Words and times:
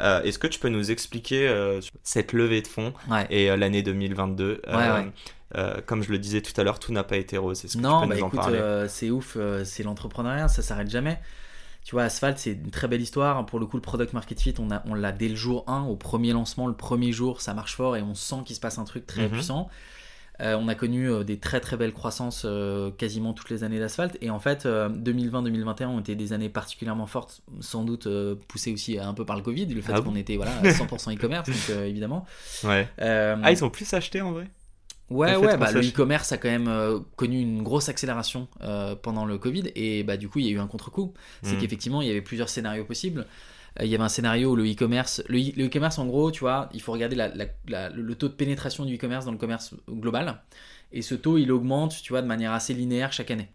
Euh, 0.00 0.22
Est-ce 0.22 0.38
que 0.38 0.46
tu 0.46 0.58
peux 0.58 0.68
nous 0.68 0.90
expliquer 0.90 1.46
euh, 1.48 1.80
cette 2.02 2.32
levée 2.32 2.62
de 2.62 2.66
fonds 2.66 2.92
Ouais. 3.10 3.26
et 3.30 3.50
euh, 3.50 3.56
l'année 3.56 3.82
2022 3.82 4.62
Ouais, 4.66 4.74
ouais. 4.74 5.12
euh, 5.56 5.80
Comme 5.86 6.02
je 6.02 6.10
le 6.10 6.18
disais 6.18 6.40
tout 6.40 6.58
à 6.60 6.64
l'heure, 6.64 6.78
tout 6.78 6.92
n'a 6.92 7.04
pas 7.04 7.16
été 7.16 7.36
rose. 7.38 7.64
Est-ce 7.64 7.76
que 7.76 7.82
Non, 7.82 8.00
tu 8.02 8.06
peux 8.08 8.08
bah 8.10 8.16
nous 8.16 8.22
en 8.22 8.26
écoute, 8.28 8.40
parler? 8.40 8.58
euh, 8.58 8.88
c'est 8.88 9.10
ouf, 9.10 9.36
euh, 9.36 9.64
c'est 9.64 9.82
l'entrepreneuriat, 9.82 10.48
ça 10.48 10.62
s'arrête 10.62 10.90
jamais. 10.90 11.20
Tu 11.84 11.94
vois, 11.94 12.02
Asphalt, 12.04 12.38
c'est 12.38 12.52
une 12.52 12.70
très 12.70 12.88
belle 12.88 13.00
histoire. 13.00 13.44
Pour 13.46 13.58
le 13.58 13.66
coup, 13.66 13.76
le 13.76 13.82
product 13.82 14.12
market 14.12 14.38
fit, 14.40 14.54
on 14.58 14.70
a- 14.70 14.82
on 14.86 14.94
l'a 14.94 15.12
dès 15.12 15.28
le 15.28 15.34
jour 15.36 15.64
1, 15.66 15.82
au 15.84 15.96
premier 15.96 16.32
lancement, 16.32 16.66
le 16.66 16.74
premier 16.74 17.10
jour, 17.12 17.40
ça 17.40 17.54
marche 17.54 17.74
fort 17.76 17.96
et 17.96 18.02
on 18.02 18.14
sent 18.14 18.36
qu'il 18.44 18.54
se 18.54 18.60
passe 18.60 18.78
un 18.78 18.84
truc 18.84 19.06
très 19.06 19.22
Mhm. 19.24 19.30
puissant. 19.30 19.68
Euh, 20.40 20.56
on 20.58 20.68
a 20.68 20.74
connu 20.74 21.08
euh, 21.10 21.22
des 21.22 21.38
très 21.38 21.60
très 21.60 21.76
belles 21.76 21.92
croissances 21.92 22.42
euh, 22.44 22.90
quasiment 22.90 23.32
toutes 23.32 23.50
les 23.50 23.64
années 23.64 23.78
d'Asphalt. 23.78 24.16
Et 24.20 24.30
en 24.30 24.40
fait, 24.40 24.66
euh, 24.66 24.88
2020-2021 24.88 25.86
ont 25.86 26.00
été 26.00 26.14
des 26.14 26.32
années 26.32 26.48
particulièrement 26.48 27.06
fortes, 27.06 27.42
sans 27.60 27.84
doute 27.84 28.08
poussées 28.48 28.72
aussi 28.72 28.98
un 28.98 29.14
peu 29.14 29.24
par 29.24 29.36
le 29.36 29.42
Covid, 29.42 29.66
le 29.66 29.80
fait 29.80 29.92
Ah 29.94 30.00
qu'on 30.00 30.16
était 30.16 30.36
voilà, 30.36 30.52
à 30.62 30.68
100% 30.68 31.14
e-commerce, 31.16 31.48
donc 31.48 31.76
évidemment. 31.86 32.24
Ouais. 32.64 32.88
Ah, 32.98 33.52
ils 33.52 33.64
ont 33.64 33.70
plus 33.70 33.92
acheté 33.94 34.20
en 34.20 34.32
vrai? 34.32 34.48
Ouais, 35.10 35.34
ouais, 35.34 35.56
bah, 35.56 35.72
le 35.72 35.80
e-commerce 35.80 36.30
a 36.30 36.38
quand 36.38 36.48
même 36.48 36.68
euh, 36.68 37.00
connu 37.16 37.40
une 37.40 37.64
grosse 37.64 37.88
accélération 37.88 38.46
euh, 38.62 38.94
pendant 38.94 39.24
le 39.24 39.38
Covid 39.38 39.64
et 39.74 40.04
bah, 40.04 40.16
du 40.16 40.28
coup 40.28 40.38
il 40.38 40.46
y 40.46 40.48
a 40.48 40.52
eu 40.52 40.60
un 40.60 40.68
contre-coup. 40.68 41.12
C'est 41.42 41.56
Mm. 41.56 41.58
qu'effectivement 41.58 42.00
il 42.00 42.06
y 42.06 42.10
avait 42.12 42.22
plusieurs 42.22 42.48
scénarios 42.48 42.84
possibles. 42.84 43.26
Euh, 43.78 43.84
il 43.84 43.90
y 43.90 43.94
avait 43.94 44.04
un 44.04 44.08
scénario 44.08 44.52
où 44.52 44.56
le 44.56 44.64
e-commerce, 44.70 45.22
le 45.28 45.38
e-commerce 45.66 45.98
en 45.98 46.06
gros, 46.06 46.30
tu 46.30 46.40
vois, 46.40 46.68
il 46.74 46.80
faut 46.82 46.92
regarder 46.92 47.16
le 47.16 48.14
taux 48.14 48.28
de 48.28 48.34
pénétration 48.34 48.84
du 48.84 48.96
e-commerce 48.96 49.24
dans 49.24 49.32
le 49.32 49.38
commerce 49.38 49.74
global 49.88 50.40
et 50.92 51.02
ce 51.02 51.14
taux 51.14 51.38
il 51.38 51.52
augmente, 51.52 52.02
tu 52.02 52.12
vois, 52.12 52.22
de 52.22 52.26
manière 52.26 52.52
assez 52.52 52.74
linéaire 52.74 53.12
chaque 53.12 53.30
année. 53.30 53.48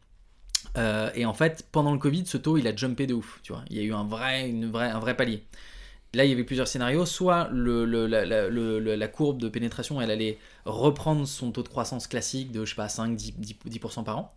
Euh, 0.78 1.10
et 1.16 1.26
en 1.26 1.34
fait, 1.34 1.68
pendant 1.72 1.94
le 1.94 2.00
Covid, 2.00 2.26
ce 2.26 2.38
taux 2.38 2.58
il 2.58 2.68
a 2.68 2.76
jumpé 2.76 3.08
de 3.08 3.14
ouf, 3.14 3.40
tu 3.44 3.54
vois. 3.54 3.64
Il 3.70 3.78
y 3.78 3.80
a 3.80 3.84
eu 3.84 3.94
un 3.94 4.04
vrai, 4.06 4.50
une 4.50 4.72
vraie, 4.72 4.90
un 4.90 5.00
vrai 5.00 5.16
palier. 5.16 5.44
Là, 6.14 6.26
il 6.26 6.30
y 6.30 6.34
avait 6.34 6.44
plusieurs 6.46 6.68
scénarios. 6.68 7.06
Soit 7.06 7.50
la, 7.54 8.26
la- 8.26 9.08
courbe 9.08 9.40
de 9.42 9.50
pénétration, 9.50 10.02
elle 10.02 10.12
allait 10.12 10.40
reprendre 10.66 11.28
son 11.28 11.52
taux 11.52 11.64
de 11.64 11.70
croissance 11.70 12.08
classique 12.08 12.52
de, 12.52 12.66
je 12.66 12.72
sais 12.72 12.76
pas, 12.76 12.90
5, 12.90 13.16
10, 13.16 13.34
10 13.38 13.58
10% 13.66 14.04
par 14.04 14.18
an. 14.20 14.36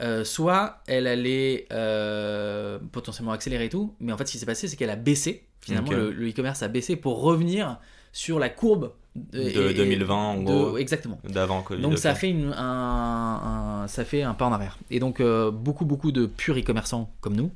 Euh, 0.00 0.24
soit 0.24 0.82
elle 0.88 1.06
allait 1.06 1.66
euh, 1.72 2.78
potentiellement 2.92 3.32
accélérer 3.32 3.66
et 3.66 3.68
tout. 3.68 3.94
Mais 4.00 4.12
en 4.12 4.16
fait, 4.16 4.26
ce 4.26 4.32
qui 4.32 4.38
s'est 4.38 4.46
passé, 4.46 4.66
c'est 4.68 4.76
qu'elle 4.76 4.90
a 4.90 4.96
baissé. 4.96 5.44
Finalement, 5.60 5.90
le, 5.92 6.28
e-commerce 6.28 6.62
a 6.62 6.68
baissé 6.68 6.96
pour 6.96 7.22
revenir 7.22 7.78
sur 8.12 8.38
la 8.38 8.48
courbe 8.48 8.92
De 9.14 9.40
et- 9.40 9.70
et- 9.70 9.74
2020, 9.74 10.14
en 10.14 10.42
gros. 10.42 10.76
Exactement. 10.78 11.18
d'avant 11.28 11.62
Covid. 11.62 11.80
Donc 11.80 11.98
ça 11.98 12.14
fait 12.14 12.28
une- 12.30 12.52
un, 12.52 13.82
un- 13.84 13.88
ça 13.88 14.04
fait 14.04 14.22
un 14.22 14.34
pas 14.34 14.46
en 14.46 14.52
arrière. 14.52 14.78
Et 14.90 14.98
donc 14.98 15.20
euh, 15.20 15.50
beaucoup 15.52 15.84
beaucoup 15.84 16.10
de 16.12 16.26
purs 16.26 16.56
e-commerçants 16.58 17.10
comme 17.20 17.36
nous 17.36 17.50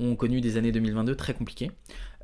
ont 0.00 0.14
connu 0.16 0.40
des 0.40 0.56
années 0.56 0.72
2022 0.72 1.14
très 1.14 1.34
compliquées. 1.34 1.70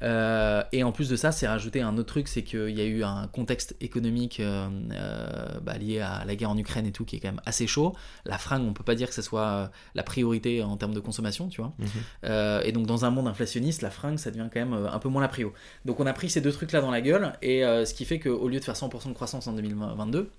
Euh, 0.03 0.63
et 0.73 0.83
en 0.83 0.93
plus 0.93 1.09
de 1.09 1.17
ça, 1.17 1.33
c'est 1.33 1.47
rajouté 1.47 1.81
un 1.81 1.97
autre 1.97 2.09
truc, 2.09 2.29
c'est 2.29 2.43
qu'il 2.43 2.71
y 2.71 2.81
a 2.81 2.85
eu 2.85 3.05
un 3.05 3.29
contexte 3.29 3.77
économique 3.81 4.41
euh, 4.41 4.69
euh, 4.93 5.61
bah, 5.63 5.79
lié 5.79 6.01
à 6.01 6.25
la 6.25 6.35
guerre 6.35 6.51
en 6.51 6.59
Ukraine 6.59 6.87
et 6.87 6.93
tout 6.93 7.05
qui 7.05 7.17
est 7.17 7.21
quand 7.21 7.29
même 7.29 7.41
assez 7.47 7.67
chaud. 7.67 7.95
La 8.25 8.39
fringue, 8.39 8.65
on 8.67 8.73
peut 8.73 8.85
pas 8.85 8.95
dire 8.95 9.09
que 9.09 9.15
ce 9.15 9.23
soit 9.23 9.71
la 9.95 10.03
priorité 10.03 10.63
en 10.63 10.77
termes 10.77 10.95
de 10.95 11.01
consommation, 11.01 11.49
tu 11.49 11.61
vois. 11.61 11.73
Mhm. 11.79 11.89
Euh, 12.25 12.63
et 12.65 12.73
donc 12.73 12.87
dans 12.87 13.05
un 13.05 13.11
monde 13.11 13.29
inflationniste, 13.29 13.83
la 13.83 13.91
fringue, 13.91 14.19
ça 14.19 14.31
devient 14.31 14.49
quand 14.53 14.61
même 14.61 14.75
un 14.75 14.99
peu 14.99 15.09
moins 15.09 15.23
la 15.23 15.29
prio. 15.29 15.53
Donc 15.85 16.01
on 16.01 16.07
a 16.07 16.13
pris 16.13 16.29
ces 16.29 16.41
deux 16.41 16.53
trucs-là 16.53 16.81
dans 16.81 16.91
la 16.91 17.01
gueule, 17.01 17.33
et 17.43 17.61
ce 17.61 17.95
qui 17.95 18.05
fait 18.05 18.19
qu'au 18.19 18.49
lieu 18.49 18.59
de 18.59 18.65
faire 18.65 18.75
100% 18.75 19.09
de 19.09 19.15
croissance 19.15 19.47
en 19.47 19.53
2022, 19.53 20.31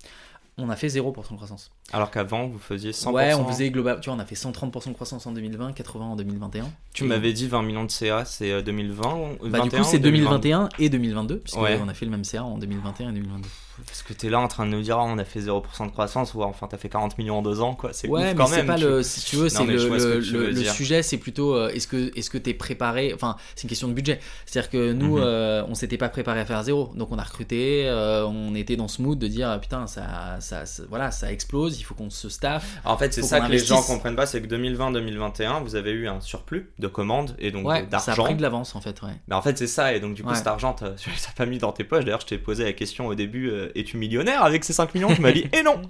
on 0.58 0.70
a 0.70 0.76
fait 0.76 0.88
0% 0.88 1.14
de 1.32 1.36
croissance. 1.36 1.70
Alors 1.92 2.12
qu'avant, 2.12 2.48
vous 2.48 2.60
faisiez 2.60 2.92
100%. 2.92 3.12
Ouais, 3.12 3.34
on 3.34 3.46
faisait 3.48 3.70
global. 3.70 4.00
Tu 4.00 4.10
vois, 4.10 4.18
on 4.18 4.22
a 4.22 4.26
fait 4.26 4.36
130% 4.36 4.90
de 4.90 4.94
croissance 4.94 5.26
en 5.28 5.32
2020, 5.34 5.74
80 5.74 6.06
en 6.06 6.16
2021. 6.16 6.66
Tu 6.94 7.04
Et- 7.04 7.08
m'avais 7.08 7.34
dit 7.34 7.48
20 7.48 7.62
millions 7.64 7.84
de 7.84 7.92
CA, 7.92 8.24
c'est 8.26 8.52
euh, 8.52 8.62
2020 8.62 9.14
ou 9.42 9.50
Bah, 9.50 9.60
du 9.60 9.70
21 9.70 9.80
coup, 9.82 9.88
c'est 9.90 9.98
ou 9.98 10.00
2020? 10.00 10.30
2021 10.40 10.70
et 10.80 10.90
2022, 10.90 11.40
puisqu'on 11.40 11.62
Ouais. 11.64 11.80
a 11.90 11.94
fait 11.94 12.06
le 12.06 12.12
même 12.12 12.24
CA 12.24 12.44
en 12.44 12.58
2021 12.58 13.10
et 13.10 13.14
2022. 13.14 13.48
Parce 13.88 14.04
que 14.04 14.14
t'es 14.14 14.30
là 14.30 14.40
en 14.40 14.48
train 14.48 14.66
de 14.66 14.72
nous 14.72 14.82
dire, 14.82 14.98
ah, 14.98 15.04
on 15.06 15.18
a 15.18 15.26
fait 15.26 15.40
0% 15.42 15.86
de 15.88 15.92
croissance, 15.92 16.34
ou 16.34 16.44
enfin 16.44 16.68
t'as 16.68 16.78
fait 16.78 16.90
40 16.90 17.18
millions 17.18 17.40
en 17.40 17.42
deux 17.42 17.62
ans, 17.62 17.76
quoi. 17.76 17.92
C'est 17.94 18.08
Ouais, 18.08 18.22
ouf 18.22 18.28
mais 18.28 18.36
quand 18.36 18.46
c'est 18.48 18.58
même. 18.58 18.68
pas 18.68 18.76
tu- 18.76 18.84
le. 18.86 19.04
Si 19.04 19.26
tu 19.26 19.36
veux, 19.36 19.50
c'est 19.50 19.64
mais 19.66 19.74
le, 19.74 20.20
le, 20.20 20.54
dire. 20.54 20.72
sujet, 20.72 21.04
c'est 21.04 21.18
plutôt 21.18 21.56
euh, 21.56 21.70
est-ce 21.70 21.88
que 21.88 22.12
est-ce 22.18 22.30
que 22.30 22.38
t'es 22.38 22.54
préparé? 22.54 23.14
Enfin, 23.14 23.36
c'est 23.56 23.64
une 23.64 23.70
question 23.70 23.88
de 23.88 23.94
budget. 23.94 24.20
C'est-à-dire 24.46 24.70
que 24.70 24.94
nous, 24.94 25.18
Mhm. 25.18 25.24
euh, 25.26 25.64
on 25.68 25.76
s'était 25.76 25.98
pas 25.98 26.10
préparé 26.10 26.40
à 26.40 26.46
faire 26.46 26.64
zéro, 26.64 26.92
donc 26.96 27.12
on 27.12 27.18
a 27.18 27.24
recruté. 27.24 27.84
euh, 27.88 28.26
on 28.26 28.56
était 28.56 28.76
dans 28.76 28.88
ce 28.88 29.02
mood 29.02 29.18
de 29.20 29.28
dire 29.28 29.58
putain, 29.62 29.88
ça, 29.88 30.38
ça, 30.40 30.66
ça- 30.66 30.84
voilà, 30.90 31.12
ça 31.12 31.32
explose. 31.32 31.80
Il 31.80 31.84
faut 31.84 31.96
qu'on 31.96 32.10
se 32.10 32.30
staff. 32.30 32.80
En 32.86 32.98
fait, 32.98 33.14
c'est 33.14 33.22
ça 33.24 33.40
que 33.42 33.52
les 33.52 33.60
gens 33.60 33.82
comprennent 33.82 34.16
pas, 34.16 34.26
c'est 34.26 34.42
que 34.42 34.48
2020-2021, 34.48 35.62
vous 35.62 35.76
avez 35.76 35.92
eu 35.92 36.08
un 36.08 36.22
surplus 36.22 36.70
de 36.80 36.88
commandes 36.88 37.36
et 37.40 37.52
donc 37.52 37.66
Ouais, 37.68 37.84
de- 37.86 37.92
ça 37.92 37.98
a 37.98 38.06
d'argent. 38.08 38.24
pris 38.24 38.36
de 38.36 38.42
l'avance 38.42 38.76
en 38.76 38.82
fait. 38.82 39.02
Ouais. 39.02 39.10
Mais 39.28 39.36
en 39.36 39.42
fait, 39.42 39.58
c'est 39.58 39.68
ça, 39.68 39.94
et 39.94 40.00
donc 40.00 40.14
du 40.16 40.24
coup, 40.24 40.34
cet 40.34 40.48
argent, 40.48 40.74
tu 40.74 40.84
l'as 41.10 41.34
pas 41.38 41.46
mis 41.46 41.58
dans 41.58 41.72
tes 41.72 41.84
poches. 41.84 42.06
D'ailleurs, 42.06 42.22
je 42.22 42.28
t'ai 42.28 42.38
posé 42.38 42.64
la 42.64 42.74
question 42.74 43.08
au 43.08 43.16
début 43.16 43.50
es-tu 43.76 43.98
millionnaire 43.98 44.44
avec 44.44 44.64
ces 44.64 44.74
5 44.74 44.94
millions? 44.94 45.14
Tu 45.14 45.22
m'as 45.22 45.32
dit, 45.32 45.46
et 45.54 45.64
non 45.64 45.82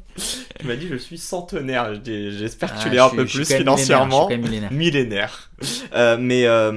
Tu 0.60 0.66
m'as 0.68 0.76
dit, 0.76 0.88
je 0.88 0.96
suis 0.96 1.18
centenaire. 1.18 1.94
J'espère 2.04 2.74
que 2.76 2.82
tu 2.82 2.88
Ah, 2.88 2.94
l'es 2.94 3.00
un 3.00 3.10
peu 3.10 3.26
plus 3.26 3.46
financièrement. 3.46 4.30
Millénaire. 4.30 4.72
Millénaire. 4.72 5.52
Euh, 5.94 6.18
mais 6.20 6.46
euh, 6.46 6.72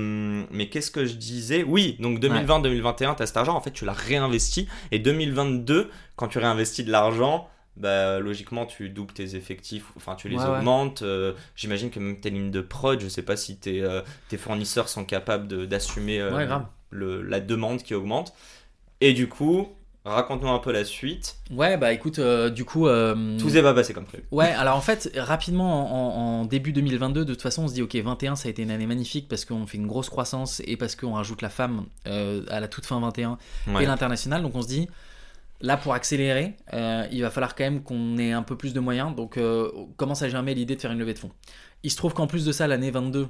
mais 0.51 0.69
qu'est-ce 0.69 0.91
que 0.91 1.05
je 1.07 1.15
disais? 1.15 1.63
Oui, 1.63 1.97
donc 2.01 2.21
2020-2021, 2.21 3.15
t'as 3.17 3.27
cet 3.27 3.37
argent, 3.37 3.55
en 3.55 3.61
fait, 3.61 3.73
tu 3.73 3.85
l'as 3.85 3.93
réinvesti. 3.93 4.69
Et 4.93 4.99
2022, 4.99 5.91
quand 6.17 6.29
tu 6.29 6.39
réinvestis 6.39 6.85
de 6.85 6.91
l'argent, 6.91 7.49
bah, 7.77 8.19
logiquement, 8.19 8.67
tu 8.67 8.89
doubles 8.89 9.15
tes 9.15 9.37
effectifs, 9.37 9.85
enfin, 9.97 10.17
tu 10.17 10.29
les 10.29 10.37
Ouais, 10.37 10.43
ouais. 10.43 10.49
augmentes. 10.59 11.03
euh, 11.03 11.33
J'imagine 11.55 11.91
que 11.91 12.01
même 12.01 12.19
tes 12.21 12.31
lignes 12.31 12.51
de 12.51 12.61
prod, 12.61 13.01
je 13.01 13.07
sais 13.09 13.23
pas 13.23 13.37
si 13.37 13.57
tes, 13.57 13.83
euh, 13.83 14.01
tes 14.29 14.37
fournisseurs 14.37 14.89
sont 14.89 15.05
capables 15.05 15.47
de- 15.47 15.65
d'assumer 15.65 16.19
euh, 16.21 16.35
Ouais, 16.35 16.49
la 16.91 17.41
demande 17.41 17.83
qui 17.83 17.95
augmente. 17.95 18.33
Et 19.01 19.13
du 19.13 19.29
coup, 19.29 19.69
raconte-nous 20.09 20.49
un 20.49 20.59
peu 20.59 20.73
la 20.73 20.85
suite. 20.85 21.37
Ouais, 21.51 21.77
bah 21.77 21.93
écoute, 21.93 22.19
euh, 22.19 22.51
du 22.51 22.65
coup. 22.65 22.87
euh, 22.87 23.39
Tout 23.39 23.49
s'est 23.51 23.63
pas 23.63 23.75
passé 23.75 23.93
comme 23.95 24.05
prévu. 24.05 24.25
Ouais, 24.31 24.49
alors 24.51 24.77
en 24.77 24.81
fait, 24.81 25.11
rapidement, 25.17 26.39
en, 26.39 26.41
en 26.41 26.45
début 26.45 26.73
2022, 26.73 27.25
de 27.25 27.33
toute 27.35 27.43
façon, 27.43 27.65
on 27.65 27.69
se 27.69 27.75
dit, 27.75 27.83
ok, 27.83 27.95
21, 27.97 28.37
ça 28.37 28.49
a 28.49 28.51
été 28.51 28.63
une 28.63 28.71
année 28.71 28.87
magnifique 28.87 29.29
parce 29.29 29.45
qu'on 29.45 29.67
fait 29.67 29.79
une 29.79 29.87
grosse 29.87 30.09
croissance 30.11 30.61
et 30.67 30.77
parce 30.77 30.97
qu'on 30.97 31.13
rajoute 31.15 31.43
la 31.43 31.51
femme 31.51 31.87
euh, 32.07 32.45
à 32.49 32.61
la 32.61 32.69
toute 32.69 32.87
fin 32.87 33.01
21 33.01 33.39
Ouais. 33.69 33.83
et 33.85 33.87
l'international. 33.87 34.43
Donc 34.43 34.55
on 34.55 34.63
se 34.63 34.69
dit, 34.69 34.89
là, 35.61 35.77
pour 35.77 35.95
accélérer, 35.95 36.57
il 37.11 37.21
va 37.23 37.31
falloir 37.31 37.55
quand 37.55 37.65
même 37.65 37.83
qu'on 37.83 38.17
ait 38.19 38.33
un 38.33 38.43
peu 38.43 38.57
plus 38.57 38.73
de 38.75 38.81
moyens. 38.81 39.15
Donc 39.15 39.39
on 39.39 39.87
commence 39.97 40.23
à 40.23 40.29
germer 40.29 40.55
l'idée 40.55 40.77
de 40.77 40.81
faire 40.81 40.93
une 40.93 40.99
levée 40.99 41.15
de 41.15 41.19
fonds. 41.19 41.33
Il 41.83 41.91
se 41.91 41.97
trouve 41.97 42.15
qu'en 42.15 42.27
plus 42.27 42.45
de 42.45 42.53
ça, 42.53 42.67
l'année 42.67 42.91
22 42.91 43.29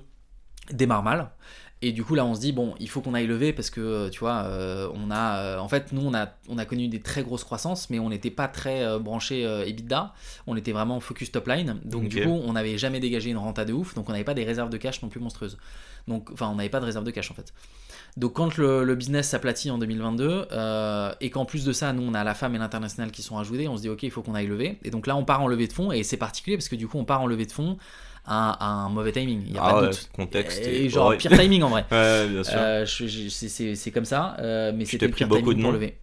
démarre 0.73 1.03
mal. 1.03 1.31
Et 1.81 1.93
du 1.93 2.03
coup, 2.03 2.17
là, 2.17 2.25
on 2.25 2.35
se 2.35 2.41
dit, 2.41 2.51
bon, 2.51 2.75
il 2.81 2.89
faut 2.89 3.01
qu'on 3.01 3.15
aille 3.15 3.29
lever 3.29 3.53
parce 3.53 3.71
que, 3.71 3.81
euh, 3.81 4.11
tu 4.11 4.19
vois, 4.19 4.45
euh, 4.47 4.89
on 4.95 5.13
a. 5.13 5.39
euh, 5.39 5.59
en 5.59 5.69
fait, 5.69 5.93
nous, 5.93 6.03
on 6.03 6.13
a, 6.13 6.29
on 6.49 6.59
a 6.59 6.65
connu 6.65 6.89
des 6.89 7.01
très 7.01 7.23
grosses 7.23 7.45
croissances, 7.45 7.89
mais 7.89 8.01
on 8.01 8.09
n'était 8.09 8.33
pas 8.33 8.49
très 8.49 8.83
euh, 8.83 8.99
branché 8.99 9.43
EBITDA. 9.43 10.13
On 10.49 10.57
était 10.57 10.73
vraiment 10.73 10.99
focus 10.99 11.31
top 11.31 11.47
line. 11.47 11.79
Donc, 11.85 12.09
du 12.09 12.23
coup, 12.23 12.41
on 12.45 12.55
n'avait 12.55 12.79
jamais 12.79 12.99
dégagé 12.99 13.31
une 13.31 13.37
renta 13.37 13.65
de 13.65 13.73
ouf. 13.73 13.95
Donc, 13.95 14.09
on 14.09 14.13
n'avait 14.13 14.25
pas 14.25 14.35
des 14.35 14.45
réserves 14.45 14.71
de 14.71 14.77
cash 14.77 15.03
non 15.03 15.09
plus 15.09 15.21
monstrueuses. 15.21 15.57
Donc, 16.09 16.31
enfin, 16.33 16.49
on 16.49 16.57
n'avait 16.57 16.69
pas 16.69 16.81
de 16.81 16.87
réserve 16.87 17.05
de 17.05 17.11
cash 17.13 17.31
en 17.31 17.35
fait. 17.35 17.53
Donc, 18.17 18.33
quand 18.33 18.57
le, 18.57 18.83
le 18.83 18.95
business 18.97 19.29
s'aplatit 19.29 19.71
en 19.71 19.79
2022, 19.79 20.47
euh, 20.51 21.13
et 21.21 21.31
qu'en 21.31 21.45
plus 21.45 21.65
de 21.65 21.73
ça, 21.73 21.93
nous, 21.93 22.03
on 22.03 22.15
a 22.15 22.25
la 22.25 22.35
femme 22.35 22.55
et 22.55 22.59
l'international 22.59 23.13
qui 23.13 23.23
sont 23.23 23.39
ajoutés, 23.39 23.69
on 23.69 23.77
se 23.77 23.83
dit, 23.83 23.89
ok, 23.89 24.03
il 24.03 24.11
faut 24.11 24.23
qu'on 24.23 24.35
aille 24.35 24.47
lever. 24.49 24.79
Et 24.83 24.91
donc 24.91 25.07
là, 25.07 25.15
on 25.15 25.25
part 25.25 25.41
en 25.43 25.47
levée 25.47 25.69
de 25.69 25.73
fonds, 25.73 25.93
et 25.93 26.03
c'est 26.03 26.17
particulier 26.17 26.57
parce 26.57 26.69
que 26.69 26.75
du 26.77 26.89
coup, 26.89 26.99
on 26.99 27.05
part 27.05 27.21
en 27.21 27.27
levée 27.27 27.47
de 27.47 27.53
fonds 27.53 27.77
à, 28.25 28.53
à 28.53 28.67
un 28.71 28.89
mauvais 28.89 29.13
timing. 29.13 29.43
Il 29.47 29.53
n'y 29.53 29.59
a 29.59 29.63
Ah 29.65 29.73
pas 29.75 29.81
de 29.83 29.87
doute. 29.89 30.09
contexte. 30.15 30.59
Et 30.67 30.87
et- 30.87 30.89
genre, 30.91 31.11
ouais. 31.11 31.17
pire 31.19 31.31
timing 31.39 31.63
en 31.63 31.69
vrai. 31.69 31.85
Ouais, 31.93 32.27
bien 32.29 32.43
sûr. 32.43 32.55
Euh, 32.57 32.85
c'est- 32.87 33.91
comme 33.93 34.05
ça, 34.05 34.37
euh, 34.41 34.73
mais 34.75 34.85
c'était 34.85 35.09
pris 35.09 35.19
pire 35.19 35.29
beaucoup 35.29 35.41
timing 35.53 35.57
de 35.59 35.63
pour 35.63 35.73
noms 35.73 35.79
lever. 35.79 35.99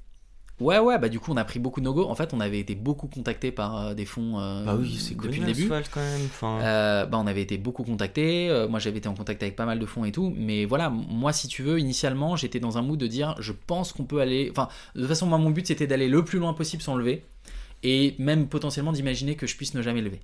Ouais, 0.61 0.79
ouais, 0.79 0.97
bah 0.97 1.09
du 1.09 1.19
coup, 1.19 1.33
on 1.33 1.37
a 1.37 1.43
pris 1.43 1.59
beaucoup 1.59 1.81
de 1.81 1.85
no-go. 1.85 2.05
En 2.09 2.15
fait, 2.15 2.33
on 2.33 2.39
avait 2.39 2.59
été 2.59 2.75
beaucoup 2.75 3.07
contacté 3.07 3.51
par 3.51 3.77
euh, 3.87 3.93
des 3.93 4.05
fonds 4.05 4.39
euh, 4.39 4.63
bah 4.63 4.77
oui, 4.79 4.95
c'est 4.97 5.13
depuis 5.15 5.41
le 5.41 5.47
début. 5.47 5.63
Asphalt, 5.63 5.89
quand 5.93 5.99
même. 5.99 6.21
Enfin, 6.25 6.59
Euh, 6.61 7.05
bah, 7.05 7.17
on 7.21 7.27
avait 7.27 7.41
été 7.41 7.57
beaucoup 7.57 7.83
contacté. 7.83 8.49
euh, 8.49 8.65
moi, 8.69 8.79
j'avais 8.79 8.99
été 8.99 9.09
en 9.09 9.15
contact 9.15 9.43
avec 9.43 9.57
pas 9.57 9.65
mal 9.65 9.79
de 9.79 9.85
fonds 9.85 10.05
et 10.05 10.13
tout. 10.13 10.33
Mais 10.37 10.63
voilà, 10.63 10.89
moi, 10.89 11.33
si 11.33 11.49
tu 11.49 11.61
veux, 11.61 11.77
initialement, 11.77 12.37
j'étais 12.37 12.61
dans 12.61 12.77
un 12.77 12.81
mood 12.81 12.97
de 12.97 13.07
dire, 13.07 13.35
je 13.39 13.51
pense 13.51 13.91
qu'on 13.91 14.05
peut 14.05 14.21
aller. 14.21 14.47
Enfin, 14.49 14.69
de 14.95 15.01
toute 15.01 15.09
façon, 15.09 15.25
moi, 15.27 15.37
mon 15.39 15.49
but, 15.49 15.67
c'était 15.67 15.87
d'aller 15.87 16.07
le 16.07 16.23
plus 16.23 16.39
loin 16.39 16.53
possible 16.53 16.81
sans 16.81 16.95
lever. 16.95 17.25
Et 17.83 18.15
même 18.17 18.47
potentiellement 18.47 18.93
d'imaginer 18.93 19.35
que 19.35 19.47
je 19.47 19.57
puisse 19.57 19.73
ne 19.73 19.81
jamais 19.81 20.01
lever. 20.01 20.21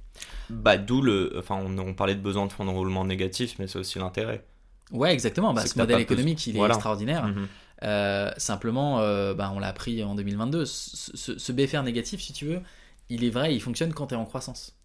Bah, 0.49 0.77
d'où 0.77 1.01
le. 1.01 1.33
Enfin, 1.37 1.59
on, 1.63 1.77
on 1.77 1.93
parlait 1.93 2.15
de 2.15 2.21
besoin 2.21 2.47
de 2.47 2.53
fonds 2.53 2.63
de 2.65 2.69
roulement 2.71 3.03
négatif, 3.03 3.55
mais 3.59 3.67
c'est 3.67 3.79
aussi 3.79 3.99
l'intérêt. 3.99 4.45
Ouais, 4.91 5.11
exactement. 5.13 5.53
Bah, 5.53 5.61
C'est 5.61 5.73
ce 5.73 5.77
modèle 5.79 5.99
économique, 6.01 6.47
il 6.47 6.55
est 6.55 6.57
Voilà. 6.59 6.75
extraordinaire. 6.75 7.27
Mhm. 7.27 7.47
Euh, 7.83 8.31
simplement, 8.37 8.99
euh, 8.99 9.33
bah, 9.33 9.51
on 9.55 9.59
l'a 9.59 9.67
appris 9.67 10.03
en 10.03 10.15
2022. 10.15 10.65
Ce, 10.65 11.15
ce- 11.17 11.37
ce 11.37 11.51
BFR 11.51 11.83
négatif, 11.83 12.21
si 12.21 12.33
tu 12.33 12.45
veux, 12.45 12.61
il 13.09 13.23
est 13.23 13.29
vrai, 13.29 13.55
il 13.55 13.59
fonctionne 13.61 13.93
quand 13.93 14.07
tu 14.07 14.13
es 14.13 14.17
en 14.17 14.25
croissance. 14.25 14.75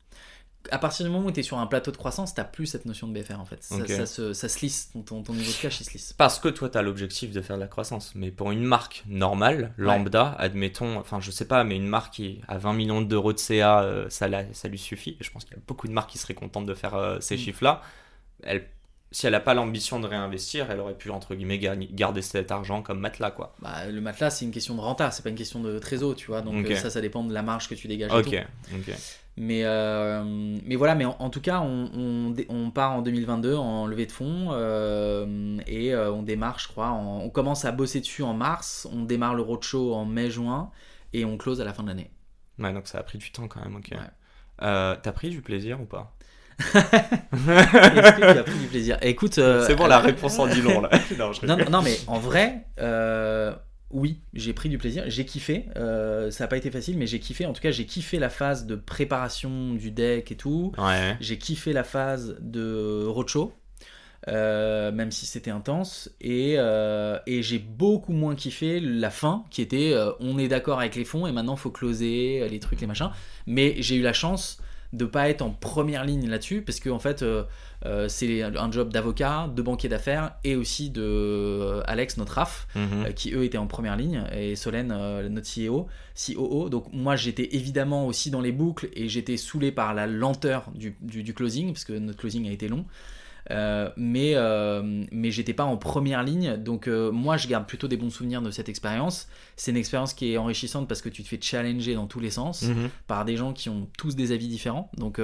À 0.73 0.79
partir 0.79 1.07
du 1.07 1.13
moment 1.13 1.29
où 1.29 1.31
tu 1.31 1.39
es 1.39 1.43
sur 1.45 1.59
un 1.59 1.67
plateau 1.69 1.93
de 1.93 1.97
croissance, 1.97 2.35
tu 2.35 2.41
plus 2.53 2.67
cette 2.67 2.87
notion 2.87 3.07
de 3.07 3.13
BFR 3.13 3.39
en 3.39 3.45
fait. 3.45 3.63
Ça, 3.63 4.05
se, 4.07 4.33
ça 4.33 4.49
se 4.49 4.59
lisse, 4.61 4.91
ton, 5.07 5.23
ton- 5.23 5.33
niveau 5.33 5.53
de 5.53 5.57
cash 5.63 5.81
il 5.81 5.85
se 5.85 5.93
lisse. 5.93 6.13
Parce 6.15 6.41
que 6.41 6.49
toi, 6.49 6.69
tu 6.69 6.77
as 6.77 6.83
l'objectif 6.83 7.31
de 7.31 7.41
faire 7.41 7.55
de 7.55 7.61
la 7.61 7.69
croissance. 7.69 8.13
Mais 8.17 8.33
pour 8.33 8.51
une 8.51 8.65
marque 8.65 9.05
normale, 9.07 9.73
lambda, 9.77 10.35
admettons, 10.39 10.99
enfin, 10.99 11.21
je 11.21 11.31
sais 11.31 11.45
pas, 11.47 11.63
mais 11.63 11.77
une 11.77 11.87
marque 11.87 12.15
qui 12.15 12.41
a 12.49 12.59
20 12.59 12.73
millions 12.73 13.01
d'euros 13.01 13.33
de 13.33 13.39
CA, 13.39 13.83
euh, 13.83 14.07
ça, 14.11 14.27
ça 14.55 14.67
lui 14.69 14.79
suffit. 14.79 15.17
Et 15.21 15.25
je 15.25 15.31
pense 15.31 15.45
qu'il 15.45 15.55
y 15.55 15.61
a 15.61 15.63
beaucoup 15.69 15.87
de 15.87 15.93
marques 15.93 16.11
qui 16.11 16.19
seraient 16.19 16.35
contentes 16.35 16.67
de 16.67 16.75
faire 16.75 16.97
euh, 16.97 17.21
ces 17.21 17.37
Mm. 17.37 17.39
chiffres-là. 17.39 17.83
Elle, 18.43 18.67
si 19.17 19.27
elle 19.27 19.33
n'a 19.33 19.41
pas 19.41 19.55
l'ambition 19.55 19.99
de 19.99 20.07
réinvestir, 20.07 20.71
elle 20.71 20.79
aurait 20.79 20.93
pu, 20.93 21.09
entre 21.09 21.35
guillemets, 21.35 21.59
ga- 21.59 21.75
garder 21.75 22.21
cet 22.21 22.51
argent 22.51 22.83
comme 22.83 23.01
matelas, 23.01 23.31
quoi. 23.31 23.55
Bah, 23.63 23.87
le 23.91 23.99
matelas, 24.03 24.29
c'est 24.29 24.45
une 24.45 24.51
question 24.51 24.75
de 24.75 24.81
renta, 24.83 25.11
c'est 25.11 25.23
pas 25.23 25.31
une 25.31 25.37
question 25.37 25.61
de 25.61 25.79
trésor, 25.79 26.15
tu 26.17 26.27
vois. 26.27 26.43
Donc 26.43 26.67
euh, 26.67 26.75
ça, 26.75 26.91
ça 26.91 27.01
dépend 27.01 27.25
de 27.25 27.33
la 27.33 27.41
marge 27.41 27.67
que 27.67 27.75
tu 27.75 27.89
dégages. 27.89 28.13
et 28.13 28.15
Ok, 28.15 28.25
tout. 28.27 28.75
ok. 28.77 28.95
Mais, 29.39 29.63
euh, 29.65 30.23
mais 30.67 30.77
voilà, 30.77 30.95
mais 30.95 31.07
en, 31.07 31.17
en 31.19 31.31
tout 31.31 31.41
cas, 31.41 31.61
on, 31.63 32.35
on, 32.51 32.71
part 32.71 32.93
en 32.93 33.01
2022 33.01 33.55
en 33.55 33.87
levée 33.87 34.05
de 34.05 34.13
fonds 34.13 34.49
euh, 34.51 35.57
et 35.67 35.95
euh, 35.95 36.13
on 36.13 36.23
démarre, 36.23 36.59
je 36.59 36.69
crois, 36.69 36.89
en- 36.89 37.21
on 37.21 37.31
commence 37.31 37.65
à 37.65 37.73
bosser 37.73 38.01
dessus 38.01 38.23
en 38.23 38.35
mars, 38.35 38.87
on 38.93 39.05
démarre 39.05 39.35
le 39.35 39.41
roadshow 39.41 39.95
en 39.95 40.05
mai-juin 40.05 40.71
et 41.15 41.25
on 41.25 41.39
close 41.39 41.63
à 41.63 41.65
la 41.65 41.73
fin 41.73 41.83
de 41.83 41.89
l'année. 41.89 42.11
Ouais, 42.59 42.75
donc 42.75 42.87
ça 42.87 42.99
a 42.99 43.03
pris 43.03 43.17
du 43.17 43.33
temps 43.33 43.49
quand 43.49 43.63
même, 43.65 43.77
ok. 43.77 43.93
Ouais. 43.93 43.99
T'as 44.59 45.13
pris 45.13 45.31
du 45.31 45.41
plaisir 45.41 45.81
ou 45.81 45.87
pas? 45.87 46.16
Est-ce 46.59 48.13
que 48.13 48.33
tu 48.33 48.39
as 48.39 48.43
pris 48.43 48.59
du 48.59 48.67
plaisir 48.67 48.99
Écoute, 49.03 49.39
euh, 49.39 49.65
C'est 49.67 49.75
bon, 49.75 49.87
la 49.87 49.99
euh, 49.99 50.03
réponse 50.03 50.39
en 50.39 50.47
dit 50.47 50.63
long, 50.63 50.81
là. 50.81 50.91
non, 51.19 51.33
je 51.33 51.71
Non, 51.71 51.83
mais 51.83 51.97
en 52.07 52.19
vrai, 52.19 52.67
euh, 52.81 53.55
oui, 53.91 54.21
j'ai 54.33 54.53
pris 54.53 54.69
du 54.69 54.79
plaisir, 54.79 55.05
j'ai 55.07 55.25
kiffé. 55.25 55.67
ça 55.75 56.45
n'a 56.45 56.49
pas 56.49 56.57
été 56.57 56.71
facile, 56.71 56.97
mais 56.99 57.07
j'ai 57.07 57.21
kiffé. 57.21 57.47
En 57.47 57.53
tout 57.53 57.61
cas, 57.61 57.71
j'ai 57.71 57.87
kiffé 57.87 58.19
la 58.19 58.31
phase 58.31 58.67
de 58.67 58.77
préparation 58.77 59.75
du 59.75 59.91
deck 59.91 60.33
et 60.33 60.37
tout. 60.37 60.73
Ouais. 60.79 61.17
J'ai 61.21 61.39
kiffé 61.39 61.73
la 61.73 61.85
phase 61.85 62.37
de 62.41 63.05
roadshow, 63.07 63.53
euh, 64.29 64.91
même 64.91 65.13
si 65.13 65.25
c'était 65.27 65.51
intense. 65.51 66.11
Et, 66.21 66.55
euh, 66.59 67.19
et 67.27 67.43
j'ai 67.43 67.59
beaucoup 67.59 68.13
moins 68.13 68.35
kiffé 68.35 68.81
la 68.81 69.11
fin, 69.11 69.45
qui 69.51 69.63
était 69.63 69.93
euh, 69.93 70.11
on 70.21 70.39
est 70.39 70.49
d'accord 70.49 70.81
avec 70.81 70.97
les 70.97 71.05
fonds 71.05 71.27
et 71.27 71.33
maintenant 71.33 71.57
faut 71.57 71.71
closer 71.71 72.47
les 72.49 72.59
trucs, 72.59 72.81
les 72.81 72.87
machins. 72.87 73.11
Mais 73.47 73.77
j'ai 73.79 73.97
eu 73.97 74.03
la 74.03 74.13
chance 74.13 74.59
de 74.93 75.05
pas 75.05 75.29
être 75.29 75.43
en 75.43 75.51
première 75.51 76.05
ligne 76.05 76.29
là-dessus, 76.29 76.63
parce 76.63 76.81
que 76.81 76.89
en 76.91 76.99
fait, 76.99 77.23
euh, 77.23 77.45
euh, 77.85 78.09
c'est 78.09 78.43
un 78.43 78.71
job 78.73 78.91
d'avocat, 78.93 79.51
de 79.55 79.61
banquier 79.63 79.89
d'affaires 79.89 80.35
et 80.45 80.57
aussi 80.57 80.91
de 80.91 81.03
euh, 81.03 81.83
Alex, 81.87 82.17
notre 82.17 82.35
RAF, 82.35 82.67
Mhm. 82.75 83.13
qui 83.15 83.33
eux 83.35 83.45
étaient 83.45 83.59
en 83.59 83.67
première 83.67 83.97
ligne, 83.97 84.25
et 84.33 84.57
Solène, 84.57 84.89
notre 85.29 85.47
CEO, 85.47 85.87
COO. 86.15 86.69
Donc 86.69 86.87
moi 86.93 87.17
j'étais 87.17 87.55
évidemment 87.57 88.07
aussi 88.07 88.31
dans 88.31 88.41
les 88.41 88.53
boucles 88.53 88.89
et 88.95 89.09
j'étais 89.09 89.37
saoulé 89.37 89.73
par 89.73 89.93
la 89.95 90.07
lenteur 90.07 90.71
du, 90.75 90.97
du- 91.01 91.23
du 91.23 91.35
closing, 91.35 91.73
parce 91.73 91.85
que 91.85 91.93
notre 91.93 92.19
closing 92.19 92.49
a 92.49 92.53
été 92.53 92.69
long. 92.69 92.85
Euh, 93.51 93.91
mais 93.97 94.33
euh, 94.35 95.05
mais 95.13 95.31
j'étais 95.31 95.55
pas 95.55 95.65
en 95.65 95.77
première 95.77 96.25
ligne, 96.25 96.57
donc 96.57 96.89
euh, 96.89 97.13
moi 97.13 97.37
je 97.37 97.47
garde 97.47 97.67
plutôt 97.67 97.87
des 97.87 97.97
bons 97.97 98.11
souvenirs 98.11 98.43
de 98.43 98.51
cette 98.51 98.69
expérience. 98.69 99.29
C'est 99.57 99.71
une 99.71 99.77
expérience 99.77 100.15
qui 100.15 100.33
est 100.33 100.37
enrichissante 100.37 100.89
parce 100.89 101.01
que 101.01 101.09
tu 101.09 101.23
te 101.23 101.29
fais 101.29 101.39
challenger 101.41 101.95
dans 101.95 102.07
tous 102.07 102.19
les 102.21 102.31
sens 102.31 102.63
Mhm. 102.63 102.91
par 103.07 103.25
des 103.25 103.37
gens 103.37 103.53
qui 103.53 103.69
ont 103.69 103.89
tous 103.97 104.17
des 104.17 104.33
avis 104.33 104.49
différents. 104.49 104.91
Donc 104.97 105.21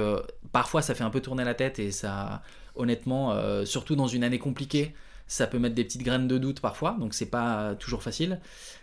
parfois 0.51 0.81
ça 0.81 0.95
fait 0.95 1.03
un 1.03 1.09
peu 1.09 1.19
tourner 1.19 1.43
la 1.43 1.53
tête 1.53 1.79
et 1.79 1.91
ça, 1.91 2.41
honnêtement, 2.75 3.33
euh, 3.33 3.65
surtout 3.65 3.95
dans 3.95 4.07
une 4.07 4.23
année 4.23 4.39
compliquée, 4.39 4.93
ça 5.27 5.47
peut 5.47 5.59
mettre 5.59 5.75
des 5.75 5.83
petites 5.83 6.03
graines 6.03 6.27
de 6.27 6.37
doute 6.37 6.61
parfois. 6.61 6.95
Donc 6.99 7.13
c'est 7.13 7.29
pas 7.29 7.75
toujours 7.75 8.03
facile. 8.03 8.39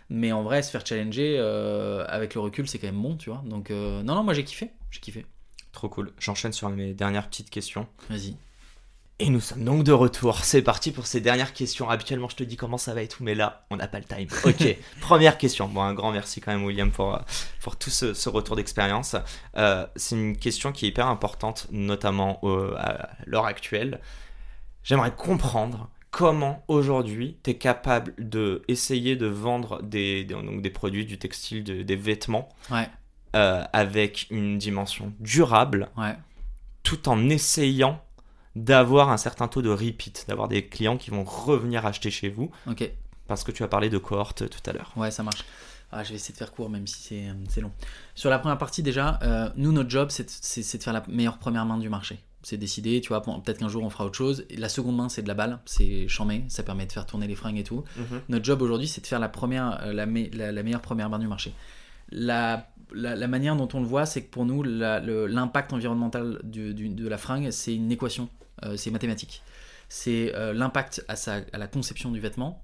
Mais 0.09 0.31
en 0.31 0.43
vrai, 0.43 0.61
se 0.61 0.69
faire 0.69 0.85
challenger 0.85 1.37
euh, 1.39 2.05
avec 2.09 2.35
le 2.35 2.41
recul, 2.41 2.67
c'est 2.67 2.77
quand 2.77 2.87
même 2.87 3.01
bon, 3.01 3.15
tu 3.15 3.29
vois. 3.29 3.41
Donc 3.45 3.71
euh, 3.71 4.03
non, 4.03 4.13
non, 4.15 4.23
moi 4.23 4.33
j'ai 4.33 4.43
kiffé, 4.43 4.71
j'ai 4.91 4.99
kiffé. 4.99 5.25
Trop 5.71 5.87
cool. 5.89 6.11
J'enchaîne 6.19 6.51
sur 6.51 6.69
mes 6.69 6.93
dernières 6.93 7.27
petites 7.29 7.49
questions. 7.49 7.87
Vas-y. 8.09 8.35
Et 9.23 9.29
nous 9.29 9.39
sommes 9.39 9.63
donc 9.63 9.83
de 9.83 9.91
retour. 9.91 10.39
C'est 10.43 10.63
parti 10.63 10.91
pour 10.91 11.05
ces 11.05 11.21
dernières 11.21 11.53
questions. 11.53 11.89
Habituellement, 11.89 12.27
je 12.27 12.35
te 12.35 12.43
dis 12.43 12.55
comment 12.57 12.79
ça 12.79 12.93
va 12.95 13.03
et 13.03 13.07
tout, 13.07 13.23
mais 13.23 13.35
là, 13.35 13.65
on 13.69 13.75
n'a 13.77 13.87
pas 13.87 13.99
le 13.99 14.05
time. 14.05 14.27
Ok, 14.45 14.75
première 14.99 15.37
question. 15.37 15.67
Bon, 15.67 15.81
un 15.81 15.93
grand 15.93 16.11
merci 16.11 16.41
quand 16.41 16.51
même, 16.51 16.63
William, 16.65 16.89
pour, 16.91 17.13
euh, 17.15 17.19
pour 17.61 17.75
tout 17.75 17.91
ce, 17.91 18.13
ce 18.15 18.29
retour 18.29 18.55
d'expérience. 18.55 19.15
Euh, 19.57 19.85
c'est 19.95 20.15
une 20.15 20.35
question 20.37 20.71
qui 20.71 20.85
est 20.85 20.89
hyper 20.89 21.05
importante, 21.07 21.67
notamment 21.71 22.39
euh, 22.43 22.73
à 22.77 23.09
l'heure 23.27 23.45
actuelle. 23.45 23.99
J'aimerais 24.83 25.11
comprendre 25.15 25.89
comment 26.09 26.63
aujourd'hui 26.67 27.37
tu 27.43 27.51
es 27.51 27.55
capable 27.55 28.15
de 28.17 28.63
essayer 28.67 29.15
de 29.15 29.27
vendre 29.27 29.83
des, 29.83 30.23
des- 30.23 30.33
donc 30.33 30.61
des 30.63 30.69
produits, 30.71 31.05
du 31.05 31.19
textile, 31.19 31.63
de- 31.63 31.83
des 31.83 31.95
vêtements 31.95 32.49
Ouais, 32.71 32.89
euh, 33.35 33.63
avec 33.71 34.25
une 34.31 34.57
dimension 34.57 35.13
durable 35.19 35.89
ouais. 35.95 36.15
tout 36.83 37.07
en 37.07 37.29
essayant 37.29 38.01
d'avoir 38.55 39.09
un 39.09 39.17
certain 39.17 39.47
taux 39.47 39.61
de 39.61 39.69
repeat, 39.69 40.25
d'avoir 40.27 40.47
des 40.47 40.65
clients 40.67 40.97
qui 40.97 41.09
vont 41.09 41.23
revenir 41.23 41.85
acheter 41.85 42.11
chez 42.11 42.29
vous, 42.29 42.51
Ok, 42.67 42.89
parce 43.27 43.43
que 43.43 43.51
tu 43.51 43.63
as 43.63 43.67
parlé 43.67 43.89
de 43.89 43.97
cohorte 43.97 44.49
tout 44.49 44.69
à 44.69 44.73
l'heure. 44.73 44.91
ouais, 44.97 45.11
ça 45.11 45.23
marche. 45.23 45.45
Ah, 45.93 46.03
je 46.05 46.09
vais 46.09 46.15
essayer 46.15 46.31
de 46.33 46.37
faire 46.37 46.53
court, 46.53 46.69
même 46.69 46.87
si 46.87 47.01
c'est 47.01 47.23
c'est 47.49 47.59
long. 47.61 47.71
Sur 48.15 48.29
la 48.29 48.39
première 48.39 48.57
partie, 48.57 48.81
déjà, 48.81 49.19
euh, 49.23 49.49
nous, 49.57 49.73
notre 49.73 49.89
job, 49.89 50.07
c'est 50.09 50.23
de- 50.77 50.81
faire 50.81 50.93
la 50.93 51.03
meilleure 51.09 51.37
première 51.37 51.65
main 51.65 51.77
du 51.77 51.89
marché. 51.89 52.19
C'est 52.43 52.57
décidé, 52.57 53.01
tu 53.01 53.09
vois, 53.09 53.21
peut-être 53.21 53.59
qu'un 53.59 53.67
jour 53.67 53.83
on 53.83 53.89
fera 53.89 54.05
autre 54.05 54.15
chose. 54.17 54.45
La 54.57 54.69
seconde 54.69 54.95
main, 54.95 55.09
c'est 55.09 55.21
de 55.21 55.27
la 55.27 55.33
balle, 55.33 55.59
c'est 55.65 56.07
chamé, 56.07 56.45
ça 56.47 56.63
permet 56.63 56.85
de 56.85 56.91
faire 56.91 57.05
tourner 57.05 57.27
les 57.27 57.35
fringues 57.35 57.57
et 57.59 57.63
tout. 57.63 57.83
Notre 58.29 58.45
job 58.45 58.61
aujourd'hui, 58.61 58.87
c'est 58.87 59.01
de 59.01 59.05
faire 59.07 59.19
la, 59.19 59.27
première, 59.29 59.79
euh, 59.83 59.93
la, 59.93 60.05
me- 60.05 60.29
la- 60.35 60.51
la 60.53 60.63
meilleure 60.63 60.81
première 60.81 61.09
main 61.09 61.19
du 61.19 61.27
marché. 61.27 61.53
La, 62.09 62.67
manière 63.27 63.55
dont 63.55 63.67
on 63.73 63.79
le 63.81 63.85
voit, 63.85 64.05
c'est 64.05 64.23
que 64.23 64.29
pour 64.31 64.45
nous, 64.45 64.63
l'impact 64.63 65.73
environnemental 65.73 66.39
du- 66.43 66.73
du- 66.73 66.89
de 66.89 67.07
la 67.07 67.17
fringue, 67.17 67.51
c'est 67.51 67.75
une 67.75 67.91
équation, 67.91 68.23
euh, 68.23 68.40
c'est 68.77 68.91
mathématique. 68.91 69.41
C'est 69.89 70.33
euh, 70.35 70.53
l'impact 70.53 71.03
à, 71.07 71.15
sa- 71.15 71.41
à 71.51 71.57
la 71.57 71.67
conception 71.67 72.11
du 72.11 72.19
vêtement 72.19 72.63